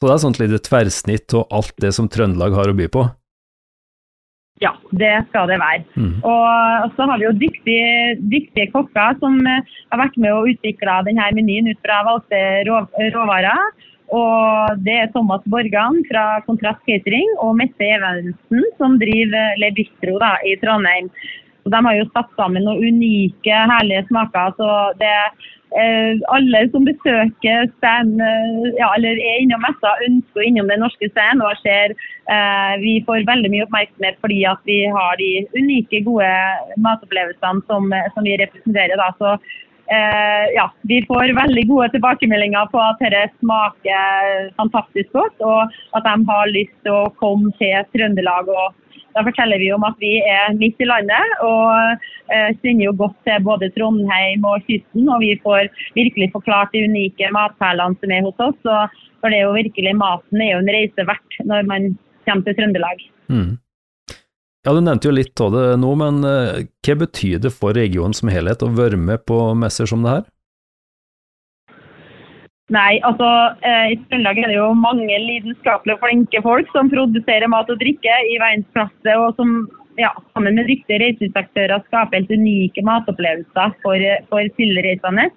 Så 0.00 0.08
det 0.08 0.12
er 0.14 0.22
sånt 0.22 0.40
lite 0.40 0.60
tverrsnitt 0.64 1.34
og 1.36 1.50
alt 1.52 1.74
det 1.84 1.92
som 1.92 2.08
Trøndelag 2.08 2.56
har 2.56 2.72
å 2.72 2.76
by 2.76 2.88
på? 2.92 3.04
Ja, 4.60 4.74
det 4.92 5.12
skal 5.30 5.48
det 5.48 5.56
være. 5.60 5.84
Mm. 5.96 6.18
Og 6.28 6.96
så 6.96 7.06
har 7.08 7.20
vi 7.20 7.24
jo 7.24 7.36
dyktige, 7.36 8.16
dyktige 8.32 8.68
kokker 8.74 9.16
som 9.20 9.38
eh, 9.48 9.70
har 9.92 10.02
vært 10.02 10.18
med 10.20 10.34
og 10.36 10.50
utvikla 10.52 10.98
denne 11.06 11.30
menyen 11.36 11.70
ut 11.70 11.80
fra 11.84 12.02
valgte 12.04 12.40
råvarer. 12.68 13.86
Og 14.10 14.80
det 14.86 14.96
er 15.04 15.12
Thomas 15.14 15.44
Borgan 15.46 16.00
fra 16.08 16.40
Kontrast 16.46 16.82
Catering 16.88 17.30
og 17.44 17.54
Mette 17.60 17.86
Evensen 17.86 18.66
som 18.80 18.98
driver 18.98 19.54
Le 19.62 19.70
Bistro 19.76 20.18
da, 20.22 20.34
i 20.42 20.56
Trondheim. 20.62 21.12
Og 21.64 21.72
de 21.74 21.80
har 21.86 21.96
jo 21.98 22.10
satt 22.10 22.30
sammen 22.40 22.66
noen 22.66 22.96
unike, 22.96 23.62
herlige 23.70 24.06
smaker. 24.08 24.54
så 24.58 24.68
det 24.98 25.14
eh, 25.78 26.18
Alle 26.34 26.64
som 26.72 26.88
besøker 26.88 27.68
stand, 27.76 28.18
eh, 28.18 28.68
ja, 28.80 28.88
eller 28.96 29.20
er 29.20 29.44
innom 29.44 29.62
messa, 29.62 29.94
ønsker 30.08 30.46
innom 30.48 30.70
den 30.72 30.82
norske 30.82 31.10
scenen. 31.12 31.44
Og 31.46 31.62
ser 31.62 31.94
eh, 31.94 32.74
vi 32.82 32.98
får 33.06 33.28
veldig 33.30 33.52
mye 33.52 33.66
oppmerksomhet 33.68 34.18
fordi 34.24 34.42
at 34.50 34.62
vi 34.66 34.82
har 34.98 35.20
de 35.22 35.32
unike, 35.54 36.02
gode 36.08 36.30
matopplevelsene 36.82 37.66
som, 37.70 37.92
som 38.16 38.26
vi 38.26 38.38
representerer. 38.40 38.96
Da. 38.98 39.12
Så 39.20 39.36
eh, 39.36 39.60
ja, 39.90 40.68
vi 40.86 41.00
får 41.08 41.32
veldig 41.34 41.64
gode 41.66 41.88
tilbakemeldinger 41.96 42.68
på 42.70 42.78
at 42.78 43.00
dette 43.02 43.24
smaker 43.40 44.50
fantastisk 44.60 45.10
godt, 45.16 45.42
og 45.42 45.72
at 45.98 46.06
de 46.06 46.14
har 46.28 46.52
lyst 46.54 46.76
til 46.86 46.94
å 46.94 47.10
komme 47.18 47.50
til 47.58 47.74
Trøndelag. 47.94 48.48
og 48.48 48.76
da 49.14 49.24
forteller 49.26 49.58
vi 49.58 49.70
om 49.74 49.84
at 49.86 49.96
vi 50.02 50.12
er 50.22 50.54
midt 50.58 50.80
i 50.82 50.88
landet 50.88 51.32
og 51.44 51.72
eh, 52.32 52.50
kjenner 52.62 52.86
jo 52.86 52.96
godt 53.00 53.16
til 53.26 53.42
både 53.46 53.70
Trondheim 53.74 54.46
og 54.46 54.66
kysten. 54.68 55.08
Og 55.08 55.22
vi 55.24 55.32
får 55.44 55.70
virkelig 55.98 56.30
forklart 56.34 56.74
de 56.74 56.84
unike 56.86 57.32
matperlene 57.34 57.98
som 58.00 58.14
er 58.14 58.26
hos 58.26 58.44
oss. 58.46 58.60
for 59.20 59.28
det 59.28 59.40
er 59.40 59.48
jo 59.48 59.56
virkelig 59.56 59.96
maten 59.98 60.40
er 60.40 60.54
jo 60.54 60.62
en 60.62 60.72
reise 60.76 61.06
verdt 61.10 61.40
når 61.44 61.66
man 61.72 61.90
kommer 62.28 62.46
til 62.46 62.56
Trøndelag. 62.60 63.02
Mm. 63.28 63.58
Ja, 64.66 64.74
Du 64.76 64.82
nevnte 64.84 65.08
jo 65.08 65.16
litt 65.16 65.40
av 65.40 65.54
det 65.54 65.64
nå, 65.80 65.94
men 65.96 66.20
eh, 66.26 66.66
hva 66.84 66.94
betyr 67.00 67.40
det 67.40 67.52
for 67.54 67.72
regionen 67.72 68.12
som 68.16 68.28
helhet 68.28 68.60
å 68.60 68.68
være 68.76 68.98
med 69.00 69.22
på 69.24 69.38
messer 69.56 69.88
som 69.88 70.02
det 70.04 70.18
her? 70.18 70.24
Nei, 72.70 73.00
altså 73.08 73.26
eh, 73.66 73.94
i 73.94 73.96
Trøndelag 74.04 74.38
er 74.38 74.50
det 74.52 74.58
jo 74.58 74.66
mange 74.76 75.16
lidenskapelige 75.24 75.96
og 75.96 76.02
flinke 76.04 76.42
folk 76.44 76.68
som 76.74 76.90
produserer 76.92 77.48
mat 77.50 77.72
og 77.72 77.80
drikke 77.80 78.18
i 78.28 78.36
verdensklasse, 78.42 79.14
og 79.16 79.32
som 79.40 79.54
ja, 79.98 80.10
sammen 80.36 80.58
med 80.60 80.68
dyktige 80.68 81.00
reiselivsaktører 81.02 81.80
skaper 81.86 82.20
helt 82.20 82.34
unike 82.36 82.84
matopplevelser 82.84 83.72
for, 83.80 84.04
for 84.28 84.52
tilreisende. 84.60 85.30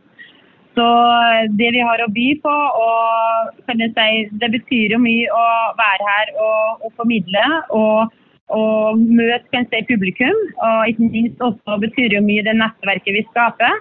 Så 0.76 0.90
eh, 1.30 1.48
det 1.62 1.72
vi 1.78 1.86
har 1.88 2.04
å 2.04 2.10
by 2.12 2.28
på, 2.44 2.58
og 2.84 3.64
kan 3.72 3.86
jeg 3.86 3.96
si, 3.96 4.28
det 4.44 4.52
betyr 4.60 4.98
jo 4.98 5.00
mye 5.02 5.32
å 5.32 5.48
være 5.80 6.12
her 6.12 6.36
og, 6.36 6.84
og 6.84 6.94
formidle. 7.00 7.48
og 7.72 8.20
og 8.52 9.00
møte 9.00 9.46
kan 9.54 9.68
publikum. 9.88 10.40
Og 10.64 10.88
ikke 10.90 11.10
minst 11.12 11.42
også 11.42 11.80
betyr 11.84 12.18
jo 12.18 12.24
mye 12.26 12.44
det 12.44 12.56
nettverket 12.60 13.20
vi 13.20 13.26
skaper. 13.32 13.78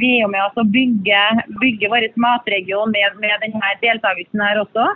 Vi 0.00 0.08
er 0.14 0.22
jo 0.22 0.30
med 0.30 0.58
å 0.58 0.64
bygge, 0.70 1.22
bygge 1.60 1.90
vår 1.90 2.08
matregion 2.16 2.90
med, 2.94 3.18
med 3.18 3.42
denne 3.42 3.70
deltakelsen 3.82 4.42
her 4.42 4.62
også. 4.62 4.88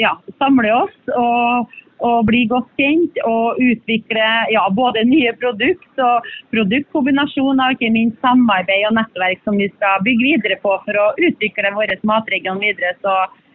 Ja, 0.00 0.16
samle 0.40 0.72
oss 0.74 1.14
og 1.14 1.72
og 2.04 2.26
bli 2.28 2.42
godt 2.50 2.68
kjent 2.80 3.18
og 3.28 3.60
utvikle 3.62 4.26
ja, 4.52 4.64
både 4.76 5.04
nye 5.08 5.32
produkt 5.40 6.02
og 6.02 6.26
produktkombinasjoner, 6.52 7.76
ikke 7.76 7.92
minst 7.94 8.18
samarbeid 8.24 8.88
og 8.90 8.96
nettverk 8.98 9.40
som 9.46 9.58
vi 9.60 9.70
skal 9.76 10.02
bygge 10.06 10.34
videre 10.34 10.58
på 10.64 10.74
for 10.84 11.00
å 11.00 11.12
utvikle 11.28 11.72
vår 11.76 11.94
matregion 12.08 12.60
videre. 12.62 12.92
Så 13.04 13.14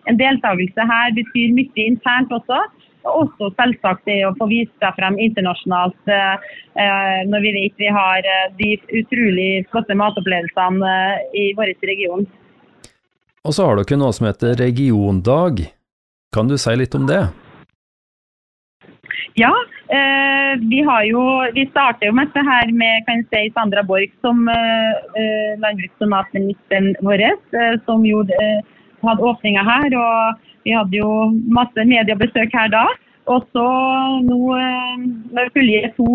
en 0.09 0.19
deltakelse 0.19 0.87
her 0.93 1.13
betyr 1.17 1.53
mye 1.57 1.85
internt 1.85 2.33
også. 2.33 2.63
Og 3.07 3.23
også 3.23 3.49
selvsagt 3.55 4.07
det 4.09 4.19
å 4.27 4.33
få 4.39 4.49
vist 4.51 4.73
seg 4.83 4.95
frem 4.97 5.15
internasjonalt 5.23 6.11
eh, 6.11 7.21
når 7.29 7.45
vi 7.45 7.53
vet 7.55 7.79
vi 7.79 7.91
har 7.95 8.25
eh, 8.27 8.47
de 8.59 8.73
utrolig 8.99 9.51
flotte 9.71 9.95
matopplevelsene 9.95 10.93
eh, 10.93 11.27
i 11.39 11.45
vår 11.57 11.73
region. 11.87 12.27
Og 13.47 13.55
så 13.55 13.69
har 13.69 13.79
dere 13.79 13.99
noe 13.99 14.15
som 14.15 14.27
heter 14.27 14.57
regiondag. 14.59 15.63
Kan 16.35 16.51
du 16.51 16.57
si 16.59 16.75
litt 16.75 16.97
om 16.97 17.07
det? 17.09 17.23
Ja, 19.39 19.53
eh, 19.87 20.59
vi 20.69 20.81
har 20.83 21.03
jo 21.07 21.21
Vi 21.53 21.65
starter 21.71 22.09
jo 22.09 22.13
med 22.13 22.27
dette 22.27 22.43
her 22.45 22.71
med 22.75 23.05
kan 23.07 23.23
jeg 23.23 23.27
si, 23.29 23.53
Sandra 23.55 23.83
Borch 23.83 24.11
som 24.25 24.47
eh, 24.49 24.91
eh 25.21 25.55
landbruks- 25.63 26.03
og 26.03 26.11
matministeren 26.13 26.95
vår, 27.01 27.23
eh, 27.23 27.79
som 27.85 28.05
jo 28.05 28.21
eh, 28.27 28.59
hadde 29.07 29.23
åpninga 29.31 29.63
her. 29.63 29.95
og 29.95 30.48
Vi 30.69 30.75
hadde 30.77 30.99
jo 30.99 31.09
masse 31.49 31.85
mediebesøk 31.89 32.53
her 32.53 32.69
da. 32.69 32.85
Og 33.29 33.45
så 33.53 33.65
nå 34.25 34.39
eh, 34.57 35.01
når 35.33 35.49
Fulje 35.55 35.89
to 35.97 36.07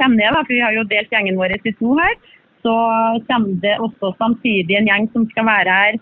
kommer 0.00 0.16
ned, 0.16 0.32
da, 0.32 0.40
for 0.40 0.54
vi 0.54 0.64
har 0.64 0.76
jo 0.76 0.88
delt 0.88 1.12
gjengen 1.12 1.36
vår 1.40 1.56
i 1.56 1.74
to 1.76 1.94
her, 2.00 2.16
så 2.64 2.74
kommer 3.28 3.60
det 3.60 3.76
også 3.80 4.14
samtidig 4.20 4.76
en 4.76 4.88
gjeng 4.88 5.06
som 5.12 5.24
skal 5.30 5.48
være 5.48 5.76
her 5.82 6.00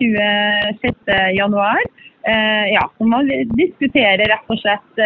26.1. 0.00 1.86
Eh, 2.32 2.66
ja, 2.72 2.84
som 2.96 3.12
må 3.12 3.22
diskutere 3.56 4.28
rett 4.30 4.52
og 4.52 4.60
slett 4.60 5.02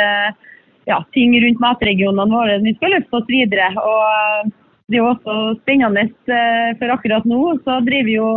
ja, 0.87 1.01
ting 1.14 1.35
rundt 1.42 1.62
matregionene 1.62 2.31
våre. 2.31 2.61
Vi 2.62 2.75
skal 2.79 2.95
løfte 2.95 3.21
oss 3.21 3.29
videre. 3.31 3.73
og 3.83 4.03
eh, 4.07 4.55
det 4.87 4.99
er 4.99 5.03
jo 5.03 5.09
også 5.11 5.37
spennende, 5.64 6.05
eh, 6.31 6.68
for 6.79 6.92
akkurat 6.94 7.25
nå 7.27 7.40
så 7.64 7.81
driver 7.87 8.12
jo 8.12 8.29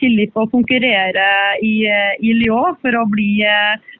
Filip 0.00 0.32
eh, 0.34 0.40
og 0.42 0.50
konkurrerer 0.50 1.60
i, 1.62 1.86
i 2.18 2.32
Lyon 2.40 2.74
for 2.82 2.98
å 2.98 3.04
bli 3.10 3.28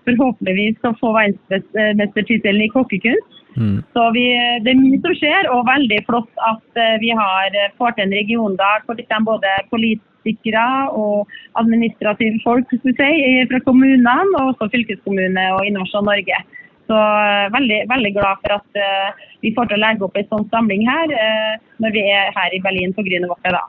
forhåpentligvis 0.06 0.82
å 0.82 0.92
få 0.98 1.12
verdensmestertittelen 1.14 2.66
i 2.66 2.72
kokkekunst. 2.74 3.38
Mm. 3.54 3.76
Så 3.94 4.08
vi, 4.16 4.24
Det 4.66 4.72
er 4.72 4.80
mye 4.80 4.98
som 5.04 5.14
skjer, 5.14 5.46
og 5.54 5.68
veldig 5.70 6.00
flott 6.08 6.42
at 6.42 6.82
vi 6.98 7.14
har 7.14 7.54
fått 7.78 8.00
til 8.00 8.08
en 8.08 8.16
regiondag 8.18 8.82
for 8.88 8.98
både 9.30 9.54
politikere 9.70 10.66
og 10.90 11.30
administrative 11.62 12.42
folk 12.42 12.66
si, 12.74 12.98
fra 12.98 13.62
kommunene, 13.62 14.18
og 14.40 14.56
også 14.56 14.72
fylkeskommune 14.74 15.46
og 15.54 15.70
Innovasjon 15.70 16.10
Norge. 16.10 16.42
Så 16.84 16.96
uh, 16.96 17.48
veldig, 17.54 17.84
veldig, 17.88 18.12
glad 18.16 18.42
for 18.42 18.58
at 18.58 18.80
uh, 18.80 19.28
vi 19.40 19.54
får 19.56 19.70
til 19.70 19.78
å 19.78 19.84
legge 19.86 20.04
opp 20.04 20.18
en 20.20 20.28
sånn 20.32 20.48
samling 20.52 20.84
her 20.88 21.14
uh, 21.16 21.54
når 21.80 21.94
vi 21.96 22.04
er 22.12 22.32
her 22.36 22.56
i 22.56 22.60
Berlin 22.64 22.92
på 22.96 23.04
Grünerwoche. 23.06 23.62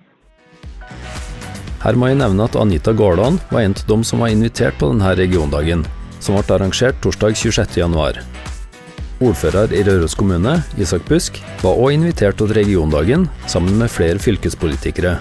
Her 1.86 1.99
må 2.01 2.10
jeg 2.10 2.17
nevne 2.17 2.47
at 2.49 2.58
Anita 2.58 2.95
Gårdal 2.97 3.38
var 3.51 3.62
en 3.62 3.75
av 3.78 3.86
dem 3.88 4.04
som 4.04 4.23
var 4.23 4.34
invitert 4.34 4.75
på 4.82 4.89
denne 4.89 5.13
regiondagen, 5.19 5.86
som 6.19 6.36
ble 6.36 6.58
arrangert 6.58 6.97
torsdag 7.06 7.38
26.1. 7.38 8.19
Ordfører 9.23 9.71
i 9.71 9.84
Røros 9.88 10.17
kommune, 10.17 10.58
Isak 10.82 11.06
Busk, 11.08 11.38
var 11.62 11.78
òg 11.80 11.93
invitert 11.95 12.36
til 12.41 12.51
regiondagen 12.58 13.30
sammen 13.47 13.78
med 13.80 13.93
flere 13.93 14.19
fylkespolitikere. 14.19 15.15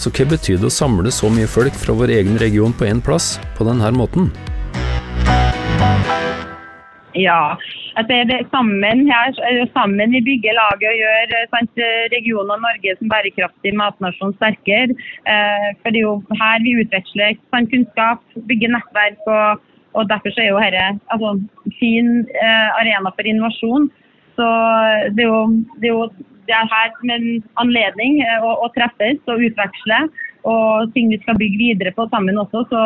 Så 0.00 0.10
hva 0.14 0.24
betyr 0.32 0.62
det 0.62 0.70
å 0.70 0.72
samle 0.72 1.12
så 1.12 1.28
mye 1.32 1.50
folk 1.50 1.76
fra 1.76 1.94
vår 1.98 2.14
egen 2.16 2.40
region 2.40 2.72
på 2.72 2.88
én 2.88 3.02
plass 3.04 3.34
på 3.58 3.66
denne 3.68 3.92
måten? 3.94 4.30
Ja. 7.14 7.56
At 7.98 8.08
det 8.10 8.16
er 8.34 8.46
sammen, 8.50 9.04
her, 9.06 9.34
sammen 9.74 10.14
vi 10.16 10.22
bygger 10.28 10.56
laget 10.58 10.88
og 10.90 10.98
gjør 10.98 11.34
eh, 11.38 11.46
sant, 11.52 11.82
regionen 12.14 12.64
Norge 12.66 12.96
som 12.98 13.12
bærekraftig 13.12 13.74
matnasjon 13.78 14.34
sterkere. 14.38 14.96
Eh, 15.30 15.68
for 15.82 15.94
det 15.94 16.02
er 16.02 16.08
jo 16.08 16.16
her 16.42 16.64
vi 16.66 16.76
utveksler 16.82 17.38
sant, 17.54 17.70
kunnskap, 17.70 18.24
bygger 18.50 18.74
nettverk. 18.74 19.22
og, 19.26 19.62
og 19.94 20.10
Derfor 20.10 20.34
er 20.42 20.50
jo 20.50 20.62
dette 20.64 20.86
altså, 21.14 21.34
fin 21.78 22.10
eh, 22.34 22.68
arena 22.80 23.14
for 23.14 23.30
innovasjon. 23.30 23.90
Så 24.34 24.46
det 25.14 25.22
er 25.22 25.30
jo, 25.30 25.42
det 25.78 25.90
er 25.90 25.94
jo 25.94 26.06
det 26.48 26.54
er 26.54 26.68
her 26.68 26.92
med 27.08 27.14
en 27.22 27.42
anledning 27.62 28.20
eh, 28.24 28.44
å, 28.44 28.56
å 28.64 28.70
treffes 28.76 29.20
og 29.30 29.42
utveksle, 29.48 30.00
og 30.50 30.94
ting 30.96 31.10
vi 31.12 31.20
skal 31.22 31.38
bygge 31.40 31.60
videre 31.60 31.94
på 31.96 32.08
sammen 32.12 32.40
også. 32.42 32.66
så 32.72 32.82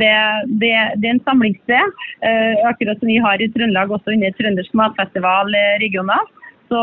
det, 0.00 0.14
det, 0.62 0.72
det, 1.00 1.06
er 1.08 1.14
en 1.14 1.22
samlingssted. 1.28 2.02
Eh, 2.26 2.54
akkurat 2.70 2.98
som 3.00 3.10
vi 3.10 3.18
har 3.22 3.40
i 3.40 3.48
Trøndelag 3.52 3.92
også 3.94 4.14
under 4.14 4.34
Trøndersk 4.38 4.76
matfestival 4.80 5.54
eh, 5.56 5.76
regionalt. 5.84 6.32
Så 6.70 6.80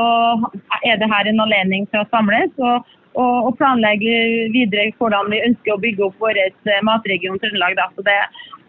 er 0.83 0.99
det 0.99 1.11
her 1.11 1.29
en 1.29 1.43
anledning 1.45 1.87
til 1.91 2.01
å 2.01 2.09
samles 2.11 2.51
og, 2.59 2.87
og, 3.15 3.35
og, 3.47 3.53
planlegge 3.59 4.17
videre 4.51 4.89
hvordan 4.99 5.31
vi 5.31 5.39
ønsker 5.47 5.73
å 5.73 5.79
bygge 5.83 6.09
opp 6.09 6.17
vår 6.23 6.41
eh, 6.43 6.81
matregion 6.87 7.39
Trøndelag. 7.43 7.79
Så 7.95 8.05
det, 8.07 8.17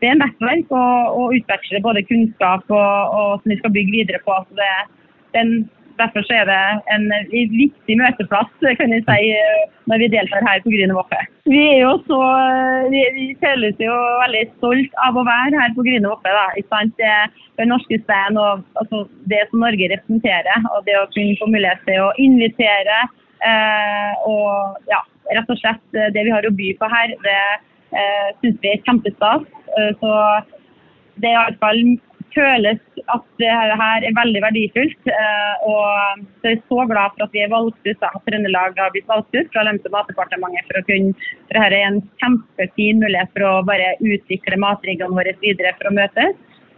det 0.02 0.12
er 0.12 0.20
nettverk 0.20 0.70
og, 0.70 1.34
utveksle 1.38 1.82
både 1.84 2.06
kunnskap 2.10 2.64
og, 2.70 3.16
og, 3.18 3.42
som 3.42 3.54
vi 3.54 3.58
skal 3.60 3.74
bygge 3.74 3.96
videre 4.00 4.22
på. 4.26 4.38
Så 4.46 4.60
det, 4.60 4.70
den, 5.36 5.56
en 5.58 5.66
Derfor 5.98 6.22
er 6.30 6.44
det 6.46 6.62
en 6.94 7.06
viktig 7.28 7.96
møteplass 7.98 8.50
kan 8.78 8.92
jeg 8.94 9.02
si, 9.06 9.32
når 9.90 10.02
vi 10.02 10.08
deltar 10.12 10.44
her 10.46 10.60
på 10.62 10.70
Grünerwoche. 10.70 11.20
Vi 11.50 11.60
er 11.72 11.80
jo 11.82 11.92
så, 12.06 12.20
vi, 12.92 13.02
vi 13.16 13.26
føles 13.42 13.78
jo 13.82 13.94
veldig 14.22 14.44
stolt 14.56 14.98
av 15.06 15.18
å 15.18 15.26
være 15.26 15.58
her 15.58 15.74
på. 15.74 15.86
Det, 15.88 17.14
det 17.58 17.68
norske 17.70 18.00
stein 18.04 18.38
og 18.38 18.64
altså, 18.80 19.04
det 19.32 19.42
som 19.50 19.64
Norge 19.64 19.90
representerer. 19.94 20.68
Og 20.74 20.84
det 20.86 20.98
å 21.00 21.08
kunne 21.14 21.38
få 21.40 21.50
mulighet 21.50 21.82
til 21.88 22.04
å 22.04 22.12
invitere 22.22 22.98
eh, 23.46 24.12
og 24.28 24.78
ja, 24.92 25.00
rett 25.34 25.50
og 25.50 25.60
slett 25.62 25.98
det 26.14 26.26
vi 26.26 26.34
har 26.34 26.46
å 26.46 26.54
by 26.54 26.74
på 26.78 26.90
her, 26.92 27.14
det 27.24 27.40
eh, 27.96 28.28
syns 28.42 28.60
vi 28.62 28.74
er 28.74 28.84
kjempestas. 28.86 29.48
Eh, 29.78 29.90
så 30.02 30.12
det 31.22 31.32
er 31.32 31.40
iallfall 31.40 31.82
føles 32.34 32.80
at 33.12 33.24
det 33.40 33.50
her 33.50 34.04
er 34.06 34.16
veldig 34.16 34.42
verdifullt. 34.44 35.10
Eh, 35.12 35.68
og 35.68 36.24
jeg 36.44 36.56
er 36.56 36.64
så 36.70 36.84
glad 36.90 37.14
for 37.14 37.26
at 37.26 37.36
vi 37.36 37.44
er 37.44 37.52
valgt 37.52 37.78
ut, 37.88 38.04
at 38.08 38.18
Trøndelag 38.26 38.78
har 38.78 38.92
blitt 38.94 39.08
valgt 39.10 39.34
ut 39.36 39.50
fra 39.54 39.64
Lønns- 39.66 39.86
og 39.88 39.94
matdepartementet 39.94 40.68
for 40.68 40.80
å 40.80 40.84
kunne 40.88 41.14
for 41.48 41.56
Dette 41.58 41.68
er 41.68 41.86
en 41.86 42.02
kjempefin 42.22 43.00
mulighet 43.02 43.32
for 43.34 43.46
å 43.48 43.54
bare 43.68 43.94
utvikle 44.04 44.60
matriggene 44.60 45.16
våre 45.16 45.34
videre 45.42 45.74
for 45.78 45.90
å 45.90 45.96
møtes. 45.96 46.36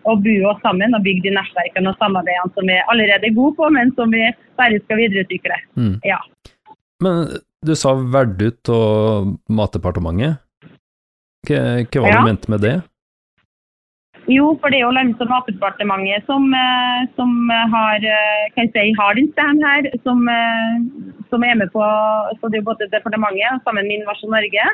Og 0.08 0.22
bo 0.24 0.36
oss 0.48 0.60
sammen 0.64 0.96
og 0.96 1.04
bygge 1.04 1.26
de 1.28 1.34
nettverkene 1.36 1.90
og 1.92 1.98
samarbeidene 2.00 2.54
som 2.56 2.70
vi 2.70 2.78
allerede 2.88 3.28
er 3.28 3.36
gode 3.36 3.58
på, 3.58 3.68
men 3.74 3.92
som 3.98 4.12
vi 4.14 4.22
bare 4.60 4.80
skal 4.86 5.02
videreutvikle. 5.02 5.58
Mm. 5.76 5.96
Ja. 6.08 6.20
Men 7.04 7.26
du 7.66 7.74
sa 7.76 7.92
valgt 7.98 8.40
ut 8.40 8.72
av 8.72 9.34
Matdepartementet. 9.52 10.40
Hva, 11.48 11.60
hva 11.84 12.02
var 12.04 12.08
det 12.08 12.16
ja. 12.16 12.22
du 12.22 12.28
mente 12.28 12.52
med 12.52 12.64
det? 12.64 12.78
Jo, 14.30 14.52
for 14.60 14.70
det 14.70 14.78
er 14.78 14.84
jo 14.84 14.94
Landbruks- 14.94 15.24
og 15.24 15.30
matdepartementet 15.32 16.26
som, 16.30 16.44
eh, 16.54 17.00
som, 17.18 17.30
har, 17.74 17.98
kan 18.54 18.68
jeg 18.68 18.72
si, 18.76 18.84
har 19.00 19.16
den 19.18 19.30
stand 19.34 19.64
her, 19.66 19.88
som, 20.06 20.22
eh, 20.30 20.74
som, 21.30 21.42
er 21.42 21.58
med 21.58 21.70
på 21.74 21.82
så 22.38 22.48
Det 22.48 22.58
er 22.58 22.62
jo 22.62 22.70
både 22.70 22.90
departementet 22.94 23.64
sammen 23.64 23.86
med 23.86 23.96
Innovasjon 23.96 24.30
Norge 24.30 24.66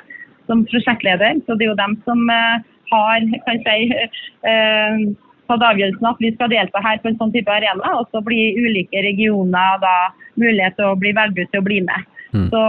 som 0.47 0.67
prosjektleder. 0.71 1.41
Så 1.47 1.57
det 1.57 1.65
er 1.67 1.73
jo 1.73 1.83
dem 1.85 1.97
som 2.05 2.19
har 2.93 3.19
kan 3.47 3.63
jeg 3.65 3.65
si, 3.67 3.81
tatt 5.49 5.63
avgjørelsen 5.63 6.11
at 6.11 6.21
vi 6.23 6.33
skal 6.35 6.53
delta 6.53 6.83
her 6.83 7.01
på 7.01 7.11
en 7.11 7.19
sånn 7.21 7.33
type 7.35 7.51
arena. 7.51 7.97
Og 8.01 8.11
så 8.13 8.23
blir 8.27 8.59
ulike 8.61 9.03
regioner 9.09 9.81
da 9.83 9.97
mulighet 10.37 10.77
til 10.79 10.93
å 10.93 11.01
bli 11.01 11.15
ut 11.17 11.51
til 11.51 11.63
å 11.63 11.67
bli 11.67 11.81
med. 11.87 12.13
Mm. 12.35 12.49
Så 12.53 12.63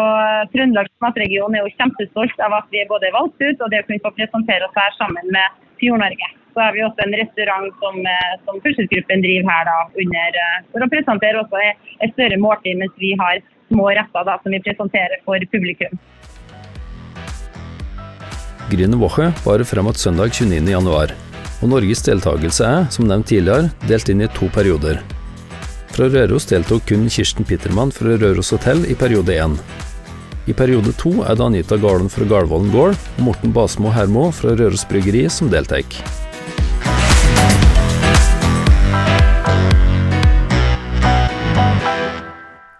Trøndelag 0.53 0.89
matregion 1.03 1.55
er 1.55 1.65
jo 1.65 1.75
kjempestolt 1.75 2.43
av 2.45 2.53
at 2.61 2.67
vi 2.71 2.83
er 2.83 2.91
både 2.91 3.11
valgt 3.15 3.41
ut 3.41 3.61
og 3.61 3.71
det 3.71 3.81
å 3.83 3.87
kunne 3.87 4.03
få 4.05 4.13
presentere 4.15 4.67
oss 4.67 4.77
her 4.77 4.93
sammen 4.99 5.33
med 5.33 5.63
Fjord-Norge. 5.81 6.29
Så 6.57 6.63
har 6.65 6.73
vi 6.73 6.81
også 6.81 7.03
en 7.05 7.13
restaurant 7.13 7.73
som, 7.77 7.97
eh, 8.01 8.31
som 8.45 8.55
Furselsgruppen 8.63 9.21
driver 9.21 9.45
her 9.51 9.65
da, 9.69 9.75
under, 10.03 10.37
eh, 10.41 10.63
for 10.73 10.81
å 10.81 10.89
presentere 10.89 11.37
også 11.37 11.59
et 12.01 12.13
større 12.15 12.39
måltid, 12.41 12.79
mens 12.79 12.95
vi 12.97 13.11
har 13.19 13.43
små 13.69 13.91
retter 13.93 14.25
da, 14.25 14.39
som 14.41 14.51
vi 14.51 14.59
presenterer 14.65 15.21
for 15.23 15.37
publikum. 15.53 15.93
Grüne 18.73 18.97
Woche 18.97 19.29
varer 19.45 19.69
frem 19.69 19.85
mot 19.85 20.01
søndag 20.01 20.33
29.1, 20.33 21.13
og 21.61 21.69
Norges 21.69 22.01
deltakelse 22.09 22.65
er, 22.65 22.89
som 22.89 23.05
nevnt 23.05 23.29
tidligere, 23.29 23.69
delt 23.85 24.09
inn 24.09 24.25
i 24.25 24.33
to 24.33 24.49
perioder. 24.49 25.05
Fra 25.93 26.09
Røros 26.09 26.49
deltok 26.49 26.89
kun 26.89 27.05
Kirsten 27.05 27.45
Pittermann 27.45 27.93
fra 27.93 28.17
Røros 28.17 28.49
hotell 28.49 28.81
i 28.89 28.97
periode 28.97 29.37
én. 29.37 29.59
I 30.47 30.53
periode 30.57 30.97
to 30.97 31.21
er 31.21 31.35
det 31.35 31.51
Anita 31.51 31.77
Garden 31.77 32.09
fra 32.09 32.25
Garvollen 32.25 32.73
gård 32.73 32.97
og 32.97 33.25
Morten 33.29 33.53
Basmo 33.53 33.93
Hermo 33.93 34.31
fra 34.31 34.57
Røros 34.57 34.89
Bryggeri 34.89 35.29
som 35.29 35.53
deltar. 35.53 35.85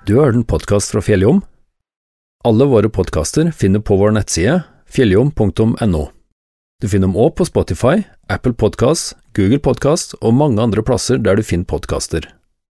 Du 0.07 0.15
har 0.15 0.29
hørt 0.29 0.35
en 0.39 0.43
podkast 0.47 0.93
fra 0.93 1.01
Fjelljom? 1.03 1.41
Alle 2.47 2.65
våre 2.71 2.87
podkaster 2.87 3.49
finner 3.51 3.81
på 3.83 3.97
vår 3.99 4.13
nettside 4.15 4.61
fjelljom.no. 4.87 6.03
Du 6.79 6.87
finner 6.87 7.09
dem 7.09 7.17
òg 7.19 7.33
på 7.35 7.47
Spotify, 7.49 8.05
Apple 8.31 8.55
Podkast, 8.55 9.17
Google 9.35 9.59
Podkast 9.59 10.15
og 10.21 10.37
mange 10.37 10.63
andre 10.63 10.83
plasser 10.85 11.19
der 11.19 11.35
du 11.35 11.43
finner 11.43 11.67
podkaster. 11.67 12.29